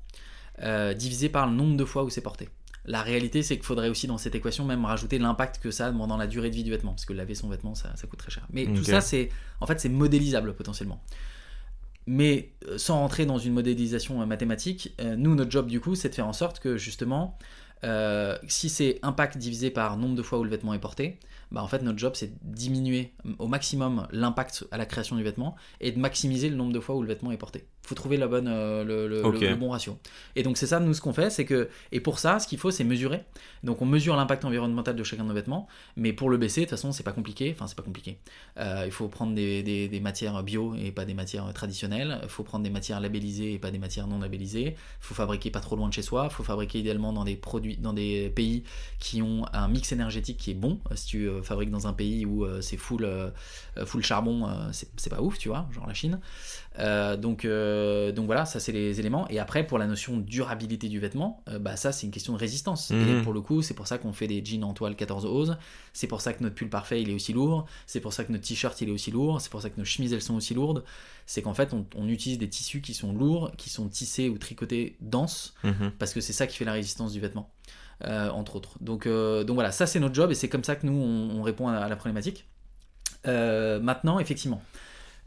euh, 0.64 0.94
divisé 0.94 1.30
par 1.30 1.48
le 1.48 1.54
nombre 1.54 1.76
de 1.78 1.86
fois 1.86 2.04
où 2.04 2.10
c'est 2.10 2.22
porté. 2.22 2.50
La 2.86 3.02
réalité, 3.02 3.44
c'est 3.44 3.56
qu'il 3.58 3.66
faudrait 3.66 3.90
aussi 3.90 4.08
dans 4.08 4.18
cette 4.18 4.34
équation 4.34 4.64
même 4.64 4.86
rajouter 4.86 5.20
l'impact 5.20 5.60
que 5.62 5.72
ça 5.72 5.88
a 5.88 5.92
pendant 5.92 6.16
la 6.16 6.26
durée 6.26 6.50
de 6.50 6.56
vie 6.56 6.64
du 6.64 6.70
vêtement, 6.72 6.92
parce 6.92 7.04
que 7.06 7.12
laver 7.12 7.36
son 7.36 7.50
vêtement, 7.50 7.76
ça, 7.76 7.94
ça 7.98 8.08
coûte 8.08 8.20
très 8.20 8.32
cher. 8.32 8.48
Mais 8.52 8.66
tout 8.76 8.84
ça, 8.86 9.02
c'est 9.02 9.30
en 9.60 9.68
fait, 9.68 9.80
c'est 9.82 9.90
modélisable 9.90 10.54
potentiellement. 10.56 11.04
Mais 12.06 12.54
euh, 12.68 12.78
sans 12.78 13.00
rentrer 13.00 13.26
dans 13.26 13.38
une 13.38 13.54
modélisation 13.54 14.22
euh, 14.22 14.26
mathématique, 14.26 14.96
euh, 15.02 15.18
nous, 15.18 15.36
notre 15.36 15.52
job 15.52 15.68
du 15.68 15.82
coup, 15.82 15.96
c'est 15.96 16.08
de 16.10 16.16
faire 16.16 16.28
en 16.28 16.34
sorte 16.34 16.60
que 16.60 16.78
justement, 16.78 17.38
euh, 17.84 18.38
si 18.48 18.70
c'est 18.70 19.00
impact 19.04 19.38
divisé 19.38 19.70
par 19.70 19.98
nombre 19.98 20.16
de 20.16 20.24
fois 20.24 20.40
où 20.40 20.44
le 20.46 20.50
vêtement 20.50 20.74
est 20.74 20.80
porté, 20.80 21.20
bah 21.52 21.64
en 21.64 21.68
fait 21.68 21.82
notre 21.82 21.98
job 21.98 22.14
c'est 22.16 22.32
diminuer 22.44 23.14
au 23.40 23.48
maximum 23.48 24.08
l'impact 24.12 24.66
à 24.72 24.78
la 24.78 24.86
création 24.86 25.16
du 25.16 25.24
vêtement 25.24 25.56
et 25.80 25.92
de 25.92 26.00
maximiser 26.00 26.50
le 26.50 26.56
nombre 26.56 26.74
de 26.74 26.80
fois 26.80 26.96
où 26.96 27.02
le 27.02 27.08
vêtement 27.08 27.32
est 27.32 27.38
porté. 27.38 27.68
Faut 27.88 27.96
trouver 27.96 28.18
la 28.18 28.28
bonne, 28.28 28.48
euh, 28.48 28.84
le, 28.84 29.22
bon 29.56 29.70
ratio. 29.70 29.98
Et 30.36 30.44
donc 30.44 30.58
c'est 30.58 30.68
ça 30.68 30.80
nous 30.80 30.94
ce 30.94 31.02
qu'on 31.02 31.14
fait, 31.14 31.30
c'est 31.30 31.46
que 31.46 31.70
et 31.92 32.00
pour 32.00 32.20
ça 32.20 32.40
ce 32.40 32.48
qu'il 32.48 32.60
faut 32.60 32.70
c'est 32.72 32.84
mesurer. 32.84 33.24
Donc 33.64 33.82
on 33.82 33.86
mesure 33.86 34.16
l'impact 34.16 34.46
environnemental 34.46 34.96
de 34.96 35.04
chacun 35.04 35.24
de 35.24 35.30
nos 35.30 35.34
vêtements, 35.34 35.68
mais 35.96 36.14
pour 36.14 36.30
le 36.30 36.38
baisser 36.38 36.62
de 36.62 36.66
toute 36.66 36.72
façon 36.72 36.92
c'est 36.92 37.04
pas 37.04 37.12
compliqué. 37.14 37.52
Enfin 37.56 37.66
c'est 37.68 37.76
pas 37.78 37.84
compliqué. 37.84 38.18
Euh, 38.58 38.84
il 38.86 38.92
faut 38.92 39.08
prendre 39.08 39.34
des, 39.34 39.64
des- 39.64 39.88
des 39.88 40.00
matières 40.00 40.44
bio 40.44 40.76
et 40.76 40.92
pas 40.92 41.06
des 41.06 41.14
matières 41.14 41.52
traditionnelles. 41.54 42.20
Il 42.24 42.30
faut 42.30 42.44
prendre 42.44 42.64
des 42.64 42.70
matières 42.70 43.00
labellisées 43.00 43.54
et 43.54 43.60
pas 43.60 43.72
des 43.72 43.80
matières 43.80 44.08
non 44.08 44.20
labellisées. 44.20 44.76
Il 44.76 44.76
faut 45.00 45.16
fabriquer 45.16 45.50
pas 45.50 45.60
trop 45.62 45.76
loin 45.76 45.88
de 45.88 45.94
chez 45.94 46.02
soi. 46.02 46.28
Il 46.30 46.34
faut 46.34 46.44
fabriquer 46.44 46.80
idéalement 46.80 47.14
dans 47.14 47.24
des 47.24 47.36
produits, 47.36 47.78
dans 47.78 47.94
des 47.94 48.30
pays 48.30 48.64
qui 49.00 49.22
ont 49.22 49.46
un 49.54 49.68
mix 49.70 49.92
énergétique 49.92 50.38
qui 50.38 50.52
est 50.52 50.56
bon. 50.56 50.80
Si 50.96 51.08
tu 51.08 51.28
euh, 51.30 51.42
fabriques 51.42 51.72
dans 51.72 51.88
un 51.88 51.94
pays 51.94 52.26
où 52.26 52.44
euh, 52.44 52.62
c'est 52.62 52.78
full, 52.78 53.08
full 53.86 54.04
charbon, 54.04 54.48
c'est 54.72 55.10
pas 55.10 55.22
ouf, 55.22 55.38
tu 55.38 55.48
vois, 55.50 55.68
genre 55.74 55.88
la 55.88 55.94
Chine. 55.94 56.20
Euh, 56.80 57.18
donc, 57.18 57.44
euh, 57.44 58.12
donc 58.12 58.28
voilà, 58.28 58.46
ça 58.46 58.60
c'est 58.60 58.72
les 58.72 59.00
éléments. 59.00 59.28
Et 59.30 59.40
après, 59.40 59.66
pour 59.66 59.78
la 59.80 59.88
notion 59.88 60.18
de 60.18 60.22
durabilité 60.22 60.90
du 60.90 61.00
vêtement, 61.00 61.42
euh, 61.50 61.58
bah 61.60 61.76
ça 61.76 61.92
c'est 61.92 62.06
une 62.06 62.12
question 62.12 62.34
de 62.34 62.38
résistance. 62.38 62.92
Mhm. 62.92 63.08
Et 63.20 63.22
pour 63.24 63.34
le 63.34 63.42
coup, 63.42 63.62
c'est 63.62 63.74
pour 63.74 63.88
ça 63.88 63.98
qu'on 63.98 64.14
fait 64.14 64.28
des 64.28 64.44
jeans 64.46 64.64
en 64.64 64.74
toile 64.74 64.96
14 64.96 65.26
oses. 65.26 65.58
C'est 65.94 66.08
pour 66.08 66.22
ça 66.22 66.34
que 66.34 66.44
notre 66.44 66.56
pull 66.56 66.70
parfait 66.70 67.02
il 67.02 67.10
est 67.10 67.14
aussi 67.14 67.34
lourd. 67.34 67.66
C'est 67.88 68.00
pour 68.00 68.14
ça 68.14 68.24
que 68.24 68.32
notre 68.32 68.44
t-shirt 68.48 68.80
il 68.82 68.90
est 68.90 68.92
aussi 68.92 69.10
lourd. 69.12 69.42
C'est 69.42 69.50
pour 69.50 69.62
ça 69.62 69.70
que 69.70 69.78
nos 69.80 69.86
chemises 69.86 70.14
elles 70.14 70.22
sont 70.22 70.36
aussi 70.36 70.54
lourdes. 70.54 70.84
C'est 71.26 71.42
qu'en 71.42 71.54
fait, 71.54 71.74
on, 71.74 71.86
on 71.96 72.08
utilise 72.08 72.38
des 72.38 72.48
tissus 72.50 72.80
qui 72.82 72.94
sont 72.94 73.12
lourds, 73.12 73.52
qui 73.58 73.70
sont 73.70 73.88
tissés 73.90 74.30
ou 74.30 74.38
tricotés 74.38 74.96
denses, 75.02 75.56
Mhm. 75.64 75.92
parce 76.00 76.14
que 76.14 76.22
c'est 76.22 76.34
ça 76.34 76.48
qui 76.48 76.56
fait 76.58 76.66
la 76.66 76.74
résistance 76.74 77.12
du 77.12 77.20
vêtement, 77.20 77.50
euh, 78.06 78.30
entre 78.30 78.56
autres. 78.56 78.78
Donc, 78.82 79.08
euh, 79.08 79.44
donc 79.44 79.56
voilà, 79.56 79.72
ça 79.72 79.88
c'est 79.88 80.00
notre 80.00 80.16
job 80.16 80.32
et 80.32 80.36
c'est 80.36 80.48
comme 80.48 80.64
ça 80.64 80.76
que 80.76 80.86
nous 80.86 80.94
on, 80.94 81.40
on 81.40 81.42
répond 81.42 81.68
à, 81.68 81.78
à 81.78 81.90
la 81.90 81.96
problématique. 81.96 82.46
Euh, 83.28 83.80
maintenant, 83.82 84.20
effectivement, 84.20 84.62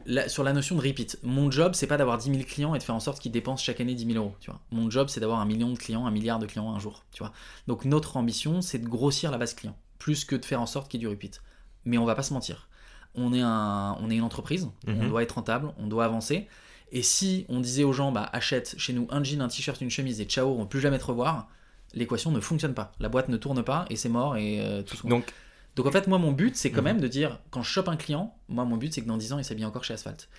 la- 0.05 0.29
sur 0.29 0.43
la 0.43 0.53
notion 0.53 0.75
de 0.75 0.81
repeat, 0.81 1.19
mon 1.23 1.49
job 1.51 1.73
c'est 1.75 1.87
pas 1.87 1.97
d'avoir 1.97 2.17
10 2.17 2.31
000 2.31 2.43
clients 2.43 2.75
et 2.75 2.77
de 2.79 2.83
faire 2.83 2.95
en 2.95 2.99
sorte 2.99 3.19
qu'ils 3.21 3.31
dépensent 3.31 3.63
chaque 3.63 3.79
année 3.81 3.93
10 3.95 4.05
000 4.05 4.17
euros. 4.17 4.35
Tu 4.39 4.49
vois. 4.51 4.59
Mon 4.71 4.89
job 4.89 5.07
c'est 5.09 5.19
d'avoir 5.19 5.39
un 5.39 5.45
million 5.45 5.69
de 5.71 5.77
clients, 5.77 6.05
un 6.05 6.11
milliard 6.11 6.39
de 6.39 6.45
clients 6.45 6.73
un 6.73 6.79
jour. 6.79 7.03
Tu 7.11 7.19
vois. 7.23 7.31
Donc 7.67 7.85
notre 7.85 8.17
ambition 8.17 8.61
c'est 8.61 8.79
de 8.79 8.87
grossir 8.87 9.31
la 9.31 9.37
base 9.37 9.53
client, 9.53 9.75
plus 9.99 10.25
que 10.25 10.35
de 10.35 10.45
faire 10.45 10.61
en 10.61 10.65
sorte 10.65 10.89
qu'il 10.89 10.99
y 11.01 11.03
ait 11.03 11.07
du 11.07 11.11
repeat. 11.13 11.41
Mais 11.85 11.97
on 11.97 12.05
va 12.05 12.15
pas 12.15 12.23
se 12.23 12.33
mentir. 12.33 12.67
On 13.15 13.33
est, 13.33 13.41
un, 13.41 13.97
on 13.99 14.09
est 14.09 14.15
une 14.15 14.23
entreprise, 14.23 14.69
on 14.87 14.91
Mhm. 14.91 15.09
doit 15.09 15.23
être 15.23 15.33
rentable, 15.33 15.73
on 15.77 15.87
doit 15.87 16.05
avancer. 16.05 16.47
Et 16.93 17.01
si 17.03 17.45
on 17.49 17.59
disait 17.59 17.83
aux 17.83 17.93
gens, 17.93 18.11
bah 18.11 18.29
achète 18.33 18.75
chez 18.77 18.93
nous 18.93 19.07
un 19.09 19.23
jean, 19.23 19.41
un 19.41 19.47
t-shirt, 19.47 19.79
une 19.81 19.89
chemise 19.89 20.21
et 20.21 20.25
ciao, 20.25 20.47
on 20.57 20.61
ne 20.61 20.65
peut 20.65 20.79
jamais 20.79 20.97
te 20.99 21.05
revoir, 21.05 21.47
l'équation 21.93 22.31
ne 22.31 22.39
fonctionne 22.39 22.73
pas. 22.73 22.93
La 22.99 23.09
boîte 23.09 23.27
ne 23.29 23.37
tourne 23.37 23.63
pas 23.63 23.85
et 23.89 23.95
c'est 23.97 24.07
mort 24.09 24.37
et 24.37 24.61
euh, 24.61 24.81
tout 24.81 24.95
ce 24.95 25.07
Donc, 25.07 25.33
Donc 25.75 25.85
en 25.85 25.91
fait, 25.91 26.07
moi, 26.07 26.17
mon 26.17 26.31
but, 26.31 26.55
c'est 26.55 26.71
quand 26.71 26.81
Mhm. 26.81 26.85
même 26.85 27.01
de 27.01 27.07
dire, 27.07 27.39
quand 27.49 27.61
je 27.63 27.69
chope 27.69 27.87
un 27.87 27.95
client, 27.97 28.35
moi, 28.49 28.65
mon 28.65 28.77
but, 28.77 28.93
c'est 28.93 29.01
que 29.01 29.07
dans 29.07 29.17
10 29.17 29.33
ans, 29.33 29.37
il 29.39 29.45
s'habille 29.45 29.65
encore 29.65 29.83
chez 29.83 29.93
Asphalt. 29.93 30.29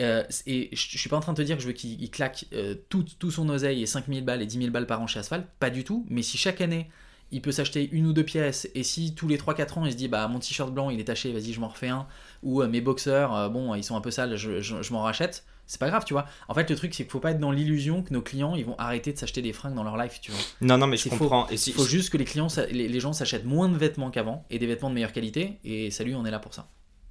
Euh, 0.00 0.24
et 0.46 0.70
je, 0.72 0.88
je 0.90 0.98
suis 0.98 1.10
pas 1.10 1.16
en 1.16 1.20
train 1.20 1.32
de 1.34 1.38
te 1.38 1.42
dire 1.42 1.56
que 1.56 1.62
je 1.62 1.66
veux 1.68 1.74
qu'il 1.74 2.00
il 2.02 2.10
claque 2.10 2.46
euh, 2.54 2.74
tout, 2.88 3.04
tout 3.18 3.30
son 3.30 3.48
oseille 3.50 3.82
et 3.82 3.86
5000 3.86 4.24
balles 4.24 4.42
et 4.42 4.46
10 4.46 4.58
000 4.58 4.72
balles 4.72 4.86
par 4.86 5.00
an 5.02 5.06
chez 5.06 5.20
Asphalt, 5.20 5.46
pas 5.60 5.70
du 5.70 5.84
tout. 5.84 6.06
Mais 6.08 6.22
si 6.22 6.38
chaque 6.38 6.60
année, 6.62 6.90
il 7.30 7.42
peut 7.42 7.52
s'acheter 7.52 7.88
une 7.92 8.06
ou 8.06 8.12
deux 8.12 8.24
pièces, 8.24 8.68
et 8.74 8.82
si 8.82 9.14
tous 9.14 9.28
les 9.28 9.38
3-4 9.38 9.78
ans, 9.78 9.86
il 9.86 9.92
se 9.92 9.96
dit, 9.96 10.08
bah 10.08 10.26
mon 10.28 10.38
t-shirt 10.38 10.72
blanc, 10.72 10.90
il 10.90 11.00
est 11.00 11.04
taché, 11.04 11.32
vas-y, 11.32 11.52
je 11.52 11.60
m'en 11.60 11.68
refais 11.68 11.88
un, 11.88 12.06
ou 12.42 12.62
euh, 12.62 12.68
mes 12.68 12.80
boxers, 12.80 13.34
euh, 13.34 13.48
bon, 13.48 13.74
ils 13.74 13.84
sont 13.84 13.96
un 13.96 14.00
peu 14.02 14.10
sales, 14.10 14.36
je, 14.36 14.60
je- 14.60 14.82
je 14.82 14.92
m'en 14.92 15.02
rachète, 15.02 15.44
c'est 15.66 15.80
pas 15.80 15.88
grave, 15.88 16.04
tu 16.04 16.12
vois. 16.12 16.26
En 16.48 16.54
fait, 16.54 16.68
le 16.68 16.76
truc, 16.76 16.94
c'est 16.94 17.04
qu'il 17.04 17.10
faut 17.12 17.20
pas 17.20 17.30
être 17.30 17.40
dans 17.40 17.50
l'illusion 17.50 18.02
que 18.02 18.12
nos 18.12 18.20
clients, 18.22 18.54
ils 18.56 18.64
vont 18.64 18.76
arrêter 18.78 19.12
de 19.12 19.18
s'acheter 19.18 19.40
des 19.42 19.52
fringues 19.52 19.74
dans 19.74 19.84
leur 19.84 19.96
life, 19.96 20.20
tu 20.20 20.30
vois. 20.32 20.40
non, 20.60 20.76
non, 20.78 20.86
mais 20.86 20.96
je 20.96 21.08
comprends. 21.08 21.46
Si, 21.54 21.70
Il 21.70 21.74
faut 21.74 21.84
juste 21.86 22.10
que 22.10 22.16
les 22.18 22.24
clients, 22.24 22.48
les, 22.70 22.88
les 22.88 23.00
gens 23.00 23.12
s'achètent 23.12 23.44
moins 23.46 23.68
de 23.68 23.76
vêtements 23.76 24.10
qu'avant 24.10 24.44
et 24.50 24.58
des 24.58 24.66
vêtements 24.66 24.90
de 24.90 24.94
meilleure 24.94 25.12
qualité. 25.12 25.58
Et 25.64 25.90
salut, 25.90 26.14
on 26.14 26.24
est 26.26 26.30
là 26.30 26.38
pour 26.40 26.52
ça. 26.54 26.68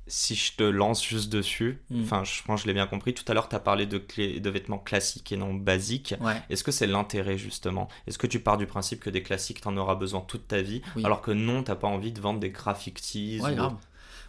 si 0.08 0.36
je 0.36 0.54
te 0.58 0.64
lance 0.64 1.06
juste 1.06 1.32
dessus, 1.32 1.82
Mm. 1.90 2.02
enfin, 2.04 2.24
je 2.26 2.42
pense 2.44 2.60
que 2.60 2.64
je 2.64 2.68
l'ai 2.68 2.74
bien 2.74 2.88
compris. 2.88 3.14
Tout 3.14 3.24
à 3.30 3.34
l'heure, 3.34 3.48
tu 3.48 3.56
as 3.56 3.60
parlé 3.60 3.86
de, 3.86 3.98
clés, 3.98 4.40
de 4.42 4.50
vêtements 4.50 4.80
classiques 4.80 5.32
et 5.32 5.38
non 5.38 5.54
basiques. 5.54 6.16
Ouais. 6.20 6.42
Est-ce 6.50 6.64
que 6.66 6.72
c'est 6.72 6.88
l'intérêt 6.88 7.38
justement? 7.38 7.88
Est-ce 8.08 8.18
que 8.18 8.28
tu 8.28 8.40
pars 8.42 8.58
du 8.58 8.66
principe 8.66 9.00
que 9.00 9.10
des 9.10 9.24
classiques, 9.24 9.62
t'en 9.62 9.78
auras 9.78 9.96
besoin 9.96 10.20
toute 10.22 10.48
ta 10.50 10.62
vie, 10.62 10.82
Oui. 10.98 11.06
alors 11.06 11.22
que 11.22 11.32
non, 11.32 11.64
t'as 11.64 11.76
pas 11.76 11.88
envie 11.88 12.12
de 12.12 12.20
vendre 12.20 12.40
des 12.42 12.50
graphic 12.50 13.00
tees 13.00 13.40
Ouais, 13.42 13.52
ou- 13.52 13.56
grave. 13.56 13.76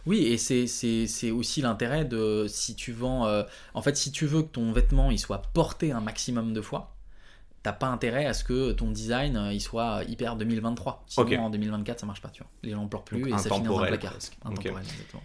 Oui, 0.05 0.19
et 0.27 0.37
c'est- 0.37 1.31
aussi 1.31 1.61
l'intérêt 1.61 2.03
de 2.05 2.45
si 2.49 2.75
tu 2.75 2.91
vends. 2.91 3.25
euh, 3.25 3.43
en 3.73 3.81
fait, 3.81 3.95
si 3.95 4.11
tu 4.11 4.25
veux 4.25 4.41
que 4.41 4.49
ton 4.49 4.71
vêtement 4.73 5.11
il 5.11 5.19
soit 5.19 5.41
porté 5.53 5.91
un 5.91 6.01
maximum 6.01 6.53
de 6.53 6.61
fois, 6.61 6.93
t'as 7.63 7.71
pas 7.71 7.87
intérêt 7.87 8.25
à 8.25 8.33
ce 8.33 8.43
que 8.43 8.73
ton 8.73 8.91
design 8.91 9.37
euh, 9.37 9.53
il 9.53 9.61
soit 9.61 10.03
hyper 10.09 10.35
2023. 10.35 11.03
Sinon, 11.07 11.25
Ok. 11.27 11.33
en 11.39 11.49
2024, 11.49 12.01
ça 12.01 12.05
marche 12.05 12.21
pas, 12.21 12.27
tu 12.29 12.43
vois. 12.43 12.51
Les 12.63 12.71
gens 12.71 12.85
pleurent 12.87 13.03
plus 13.05 13.21
Donc, 13.21 13.27
et 13.29 13.37
ça 13.37 13.49
finit 13.49 13.67
dans 13.67 13.79
un 13.79 13.87
placard. 13.87 14.11
presque. 14.11 14.37
Ok. 14.45 14.51
Intemporel, 14.51 14.83
exactement. 14.85 15.23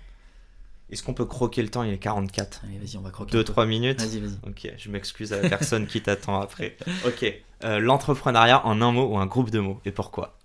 Est-ce 0.91 1.03
qu'on 1.03 1.13
peut 1.13 1.27
croquer 1.27 1.61
le 1.63 1.69
temps? 1.69 1.83
Il 1.83 1.93
est 1.93 1.99
44. 1.99 2.63
Allez, 2.65 2.79
vas-y, 2.79 2.97
on 2.97 3.03
va 3.03 3.11
croquer. 3.11 3.37
un 3.37 3.43
peu. 3.43 3.45
2-3 3.45 3.67
minutes? 3.67 4.01
Vas-y, 4.01 4.21
vas-y. 4.21 4.39
Ok, 4.49 4.73
je 4.79 4.91
m'excuse 4.91 5.33
à 5.35 5.43
la 5.43 5.49
personne 5.49 5.87
qui 5.87 6.01
t'attend 6.01 6.41
après. 6.41 6.77
Ok, 7.05 7.27
euh, 7.65 7.79
l'entrepreneuriat 7.81 8.65
en 8.65 8.81
un 8.81 8.93
mot 8.93 9.05
ou 9.09 9.19
un 9.19 9.27
groupe 9.27 9.51
de 9.51 9.59
mots, 9.59 9.81
et 9.85 9.91
pourquoi? 9.93 10.38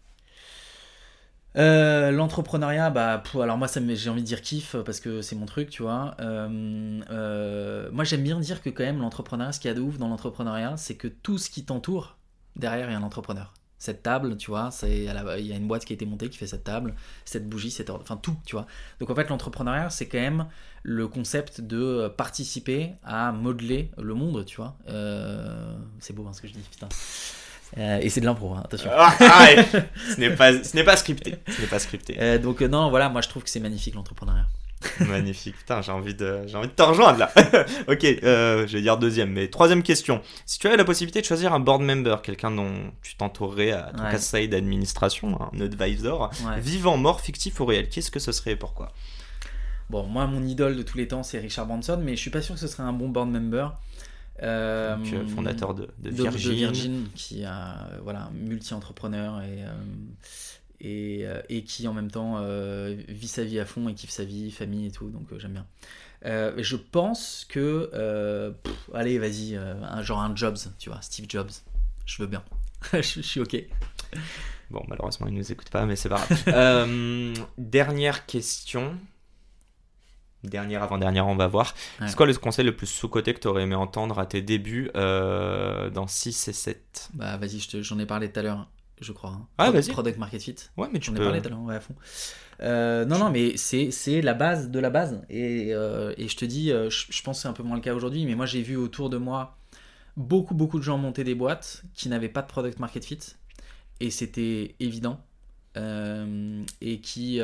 Euh, 1.55 2.11
L'entrepreneuriat, 2.11 2.89
bah, 2.89 3.21
alors 3.35 3.57
moi, 3.57 3.67
j'ai 3.67 4.09
envie 4.09 4.21
de 4.21 4.27
dire 4.27 4.41
kiff 4.41 4.75
parce 4.85 4.99
que 4.99 5.21
c'est 5.21 5.35
mon 5.35 5.45
truc, 5.45 5.69
tu 5.69 5.83
vois. 5.83 6.15
Euh, 6.19 6.99
euh, 7.11 7.89
moi, 7.91 8.03
j'aime 8.03 8.23
bien 8.23 8.39
dire 8.39 8.61
que 8.61 8.69
quand 8.69 8.83
même, 8.83 8.99
l'entrepreneuriat, 8.99 9.51
ce 9.51 9.59
qu'il 9.59 9.69
y 9.69 9.71
a 9.71 9.75
de 9.75 9.81
ouf 9.81 9.97
dans 9.97 10.07
l'entrepreneuriat, 10.07 10.77
c'est 10.77 10.95
que 10.95 11.07
tout 11.07 11.37
ce 11.37 11.49
qui 11.49 11.65
t'entoure, 11.65 12.17
derrière, 12.55 12.89
il 12.89 12.93
y 12.93 12.95
a 12.95 12.99
un 12.99 13.03
entrepreneur. 13.03 13.53
Cette 13.77 14.01
table, 14.01 14.37
tu 14.37 14.49
vois, 14.49 14.69
il 14.83 15.03
y 15.03 15.51
a 15.51 15.57
une 15.57 15.67
boîte 15.67 15.83
qui 15.83 15.91
a 15.91 15.95
été 15.95 16.05
montée 16.05 16.29
qui 16.29 16.37
fait 16.37 16.47
cette 16.47 16.63
table, 16.63 16.95
cette 17.25 17.49
bougie, 17.49 17.69
cette, 17.69 17.89
enfin 17.89 18.15
tout, 18.15 18.37
tu 18.45 18.55
vois. 18.55 18.65
Donc 19.01 19.09
en 19.09 19.15
fait, 19.15 19.27
l'entrepreneuriat, 19.29 19.89
c'est 19.89 20.07
quand 20.07 20.19
même 20.19 20.47
le 20.83 21.09
concept 21.09 21.59
de 21.59 22.07
participer 22.07 22.93
à 23.03 23.33
modeler 23.33 23.91
le 23.97 24.13
monde, 24.13 24.45
tu 24.45 24.55
vois. 24.55 24.77
Euh, 24.87 25.75
c'est 25.99 26.13
beau 26.13 26.25
hein, 26.25 26.31
ce 26.31 26.41
que 26.41 26.47
je 26.47 26.53
dis, 26.53 26.61
putain. 26.61 26.87
Euh, 27.77 27.99
et 28.01 28.09
c'est 28.09 28.21
de 28.21 28.25
l'impro, 28.25 28.53
hein, 28.53 28.61
attention. 28.65 28.89
Ah, 28.93 29.15
arrête 29.19 29.67
Ce 30.15 30.19
n'est 30.19 30.29
pas, 30.35 30.63
ce 30.63 30.75
n'est 30.75 30.83
pas 30.83 30.95
scripté. 30.95 31.35
Ce 31.47 31.61
n'est 31.61 31.67
pas 31.67 31.79
scripté. 31.79 32.15
Euh, 32.19 32.37
donc 32.37 32.61
euh, 32.61 32.67
non, 32.67 32.89
voilà, 32.89 33.09
moi 33.09 33.21
je 33.21 33.29
trouve 33.29 33.43
que 33.43 33.49
c'est 33.49 33.59
magnifique 33.59 33.95
l'entrepreneuriat. 33.95 34.45
Magnifique. 34.99 35.55
Putain, 35.57 35.81
j'ai 35.81 35.93
envie 35.93 36.13
de, 36.13 36.41
j'ai 36.45 36.57
envie 36.57 36.67
de 36.67 36.73
te 36.73 36.83
rejoindre 36.83 37.17
là. 37.17 37.31
ok, 37.87 38.01
je 38.03 38.65
vais 38.73 38.81
dire 38.81 38.97
deuxième, 38.97 39.31
mais 39.31 39.47
troisième 39.47 39.81
question. 39.81 40.21
Si 40.45 40.59
tu 40.59 40.67
avais 40.67 40.75
la 40.75 40.83
possibilité 40.83 41.21
de 41.21 41.25
choisir 41.25 41.53
un 41.53 41.61
board 41.61 41.81
member, 41.81 42.17
quelqu'un 42.21 42.51
dont 42.51 42.69
tu 43.01 43.15
t'entourerais 43.15 43.71
à 43.71 43.91
ton 43.95 44.03
Ouais. 44.03 44.11
conseil 44.11 44.49
d'administration, 44.49 45.39
un 45.53 45.59
advisor, 45.61 46.29
Ouais. 46.45 46.59
vivant, 46.59 46.97
mort, 46.97 47.21
fictif 47.21 47.61
ou 47.61 47.65
réel, 47.65 47.87
qu'est-ce 47.87 48.11
que 48.11 48.19
ce 48.19 48.33
serait 48.33 48.51
et 48.51 48.55
pourquoi? 48.57 48.91
Bon, 49.89 50.03
moi, 50.03 50.27
mon 50.27 50.45
idole 50.45 50.75
de 50.75 50.81
tous 50.83 50.97
les 50.97 51.07
temps, 51.07 51.23
c'est 51.23 51.39
Richard 51.39 51.65
Branson, 51.65 51.99
mais 52.03 52.15
je 52.17 52.21
suis 52.21 52.29
pas 52.31 52.41
sûr 52.41 52.55
que 52.55 52.59
ce 52.61 52.67
serait 52.67 52.83
un 52.83 52.93
bon 52.93 53.07
board 53.07 53.29
member. 53.29 53.67
Euh, 54.41 54.95
Donc, 54.97 55.13
euh, 55.13 55.27
fondateur 55.27 55.73
de, 55.75 55.89
de 55.99 56.09
Virgin. 56.09 56.49
de 56.49 56.55
Virgin, 56.55 57.07
qui 57.15 57.43
a 57.43 57.87
euh, 57.91 57.99
voilà 58.01 58.31
multi-entrepreneur 58.33 59.41
et 59.41 59.63
euh, 59.63 59.73
et, 60.81 61.21
euh, 61.25 61.41
et 61.49 61.63
qui 61.63 61.87
en 61.87 61.93
même 61.93 62.11
temps 62.11 62.37
euh, 62.39 62.95
vit 63.07 63.27
sa 63.27 63.43
vie 63.43 63.59
à 63.59 63.65
fond 63.65 63.87
et 63.87 63.93
kiffe 63.93 64.09
sa 64.09 64.25
vie, 64.25 64.51
famille 64.51 64.87
et 64.87 64.91
tout, 64.91 65.09
donc 65.09 65.31
euh, 65.31 65.39
j'aime 65.39 65.53
bien. 65.53 65.67
Euh, 66.25 66.53
je 66.57 66.75
pense 66.75 67.45
que 67.47 67.89
euh, 67.93 68.51
pff, 68.51 68.89
allez, 68.93 69.19
vas-y, 69.19 69.55
euh, 69.55 69.75
un 69.83 70.01
genre 70.01 70.21
un 70.21 70.35
Jobs, 70.35 70.57
tu 70.79 70.89
vois, 70.89 71.01
Steve 71.01 71.25
Jobs, 71.29 71.51
je 72.05 72.21
veux 72.21 72.27
bien, 72.27 72.43
je, 72.93 73.01
je 73.01 73.21
suis 73.21 73.39
ok. 73.39 73.63
Bon, 74.71 74.81
malheureusement, 74.87 75.27
il 75.27 75.35
nous 75.35 75.51
écoute 75.51 75.69
pas, 75.69 75.85
mais 75.85 75.95
c'est 75.95 76.09
pas 76.09 76.15
grave. 76.27 76.43
Euh, 76.47 77.33
dernière 77.57 78.25
question. 78.25 78.97
Dernière 80.43 80.83
avant-dernière, 80.83 81.27
on 81.27 81.35
va 81.35 81.47
voir. 81.47 81.73
Ouais. 82.01 82.07
C'est 82.07 82.15
quoi 82.15 82.25
le 82.25 82.33
conseil 82.33 82.65
le 82.65 82.75
plus 82.75 82.87
sous-côté 82.87 83.33
que 83.33 83.39
tu 83.39 83.47
aurais 83.47 83.63
aimé 83.63 83.75
entendre 83.75 84.19
à 84.19 84.25
tes 84.25 84.41
débuts 84.41 84.91
euh, 84.95 85.89
dans 85.89 86.07
6 86.07 86.47
et 86.49 86.53
7 86.53 87.09
Bah 87.13 87.37
vas-y, 87.37 87.59
j'en 87.81 87.97
ai 87.99 88.05
parlé 88.05 88.31
tout 88.31 88.39
à 88.39 88.43
l'heure, 88.43 88.69
je 88.99 89.11
crois. 89.13 89.29
hein. 89.31 89.47
Ah, 89.57 89.71
vas-y. 89.71 89.89
Product 89.91 90.17
Market 90.17 90.41
Fit. 90.41 90.55
Ouais, 90.77 90.89
mais 90.91 90.99
tu 90.99 91.11
ai 91.11 91.13
peux. 91.13 91.23
parlé 91.23 91.41
tout 91.41 91.47
à 91.47 91.51
l'heure, 91.51 91.61
ouais, 91.61 91.75
à 91.75 91.79
fond. 91.79 91.95
Euh, 92.61 93.05
non, 93.05 93.17
non, 93.19 93.29
mais 93.29 93.55
c'est 93.57 94.21
la 94.21 94.33
base 94.33 94.69
de 94.69 94.79
la 94.79 94.89
base. 94.89 95.21
Et, 95.29 95.69
euh, 95.73 96.13
et 96.17 96.27
je 96.27 96.35
te 96.35 96.45
dis, 96.45 96.69
je, 96.69 96.89
je 97.09 97.23
pense 97.23 97.37
que 97.37 97.41
c'est 97.43 97.47
un 97.47 97.53
peu 97.53 97.63
moins 97.63 97.75
le 97.77 97.81
cas 97.81 97.93
aujourd'hui, 97.93 98.25
mais 98.25 98.35
moi 98.35 98.45
j'ai 98.45 98.61
vu 98.61 98.75
autour 98.75 99.09
de 99.09 99.17
moi 99.17 99.57
beaucoup, 100.17 100.53
beaucoup 100.53 100.77
de 100.77 100.83
gens 100.83 100.97
monter 100.97 101.23
des 101.23 101.35
boîtes 101.35 101.83
qui 101.95 102.09
n'avaient 102.09 102.29
pas 102.29 102.41
de 102.41 102.47
product 102.47 102.79
market 102.79 103.05
fit. 103.05 103.19
Et 104.01 104.11
c'était 104.11 104.75
évident. 104.81 105.19
Et 105.75 106.99
qui, 107.01 107.39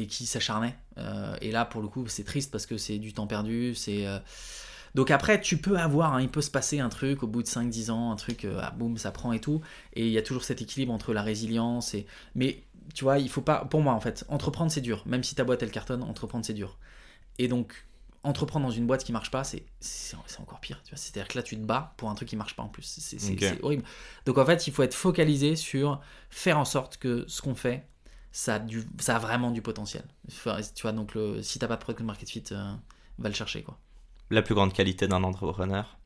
et 0.00 0.06
qui 0.06 0.26
s'acharnaient. 0.26 0.76
Euh, 0.98 1.36
et 1.40 1.50
là, 1.50 1.64
pour 1.64 1.82
le 1.82 1.88
coup, 1.88 2.06
c'est 2.08 2.24
triste 2.24 2.50
parce 2.50 2.66
que 2.66 2.78
c'est 2.78 2.98
du 2.98 3.12
temps 3.12 3.26
perdu. 3.26 3.74
c'est 3.74 4.06
euh, 4.06 4.18
Donc 4.94 5.10
après, 5.10 5.40
tu 5.40 5.58
peux 5.58 5.78
avoir, 5.78 6.14
hein, 6.14 6.22
il 6.22 6.28
peut 6.28 6.40
se 6.40 6.50
passer 6.50 6.80
un 6.80 6.88
truc 6.88 7.22
au 7.22 7.26
bout 7.26 7.42
de 7.42 7.48
5-10 7.48 7.90
ans, 7.90 8.12
un 8.12 8.16
truc, 8.16 8.44
euh, 8.44 8.60
ah, 8.62 8.70
boum, 8.70 8.96
ça 8.96 9.10
prend 9.12 9.32
et 9.32 9.40
tout. 9.40 9.60
Et 9.94 10.06
il 10.06 10.12
y 10.12 10.18
a 10.18 10.22
toujours 10.22 10.44
cet 10.44 10.62
équilibre 10.62 10.92
entre 10.92 11.12
la 11.12 11.22
résilience 11.22 11.94
et... 11.94 12.06
Mais 12.34 12.62
tu 12.94 13.04
vois, 13.04 13.18
il 13.18 13.28
faut 13.28 13.42
pas... 13.42 13.64
Pour 13.64 13.82
moi, 13.82 13.92
en 13.92 14.00
fait, 14.00 14.24
entreprendre, 14.28 14.70
c'est 14.70 14.80
dur. 14.80 15.02
Même 15.06 15.22
si 15.22 15.34
ta 15.34 15.44
boîte, 15.44 15.62
elle 15.62 15.70
cartonne, 15.70 16.02
entreprendre, 16.02 16.44
c'est 16.44 16.54
dur. 16.54 16.78
Et 17.38 17.46
donc, 17.46 17.86
entreprendre 18.22 18.66
dans 18.66 18.72
une 18.72 18.86
boîte 18.86 19.04
qui 19.04 19.12
marche 19.12 19.30
pas, 19.30 19.44
c'est 19.44 19.64
encore 20.38 20.60
pire. 20.60 20.82
C'est-à-dire 20.94 21.28
que 21.28 21.38
là, 21.38 21.42
tu 21.42 21.56
te 21.56 21.62
bats 21.62 21.94
pour 21.96 22.10
un 22.10 22.14
truc 22.14 22.28
qui 22.28 22.36
marche 22.36 22.56
pas 22.56 22.62
en 22.62 22.68
plus. 22.68 22.84
C'est 22.84 23.62
horrible. 23.62 23.84
Donc 24.26 24.38
en 24.38 24.44
fait, 24.44 24.66
il 24.66 24.72
faut 24.72 24.82
être 24.82 24.94
focalisé 24.94 25.56
sur 25.56 26.00
faire 26.28 26.58
en 26.58 26.64
sorte 26.64 26.98
que 26.98 27.24
ce 27.28 27.40
qu'on 27.42 27.54
fait, 27.54 27.86
ça 28.32 28.56
a, 28.56 28.58
du, 28.58 28.84
ça 29.00 29.16
a 29.16 29.18
vraiment 29.18 29.50
du 29.50 29.62
potentiel. 29.62 30.04
Enfin, 30.28 30.58
Tu 30.74 30.82
vois, 30.82 30.92
donc 30.92 31.14
le, 31.14 31.42
si 31.42 31.58
t'as 31.58 31.68
pas 31.68 31.76
de 31.76 31.82
product 31.82 32.02
market 32.06 32.28
fit, 32.30 32.44
euh, 32.52 32.72
va 33.18 33.28
le 33.28 33.34
chercher, 33.34 33.62
quoi. 33.62 33.78
La 34.30 34.40
plus 34.40 34.54
grande 34.54 34.72
qualité 34.72 35.06
d'un 35.08 35.22
entrepreneur 35.24 35.98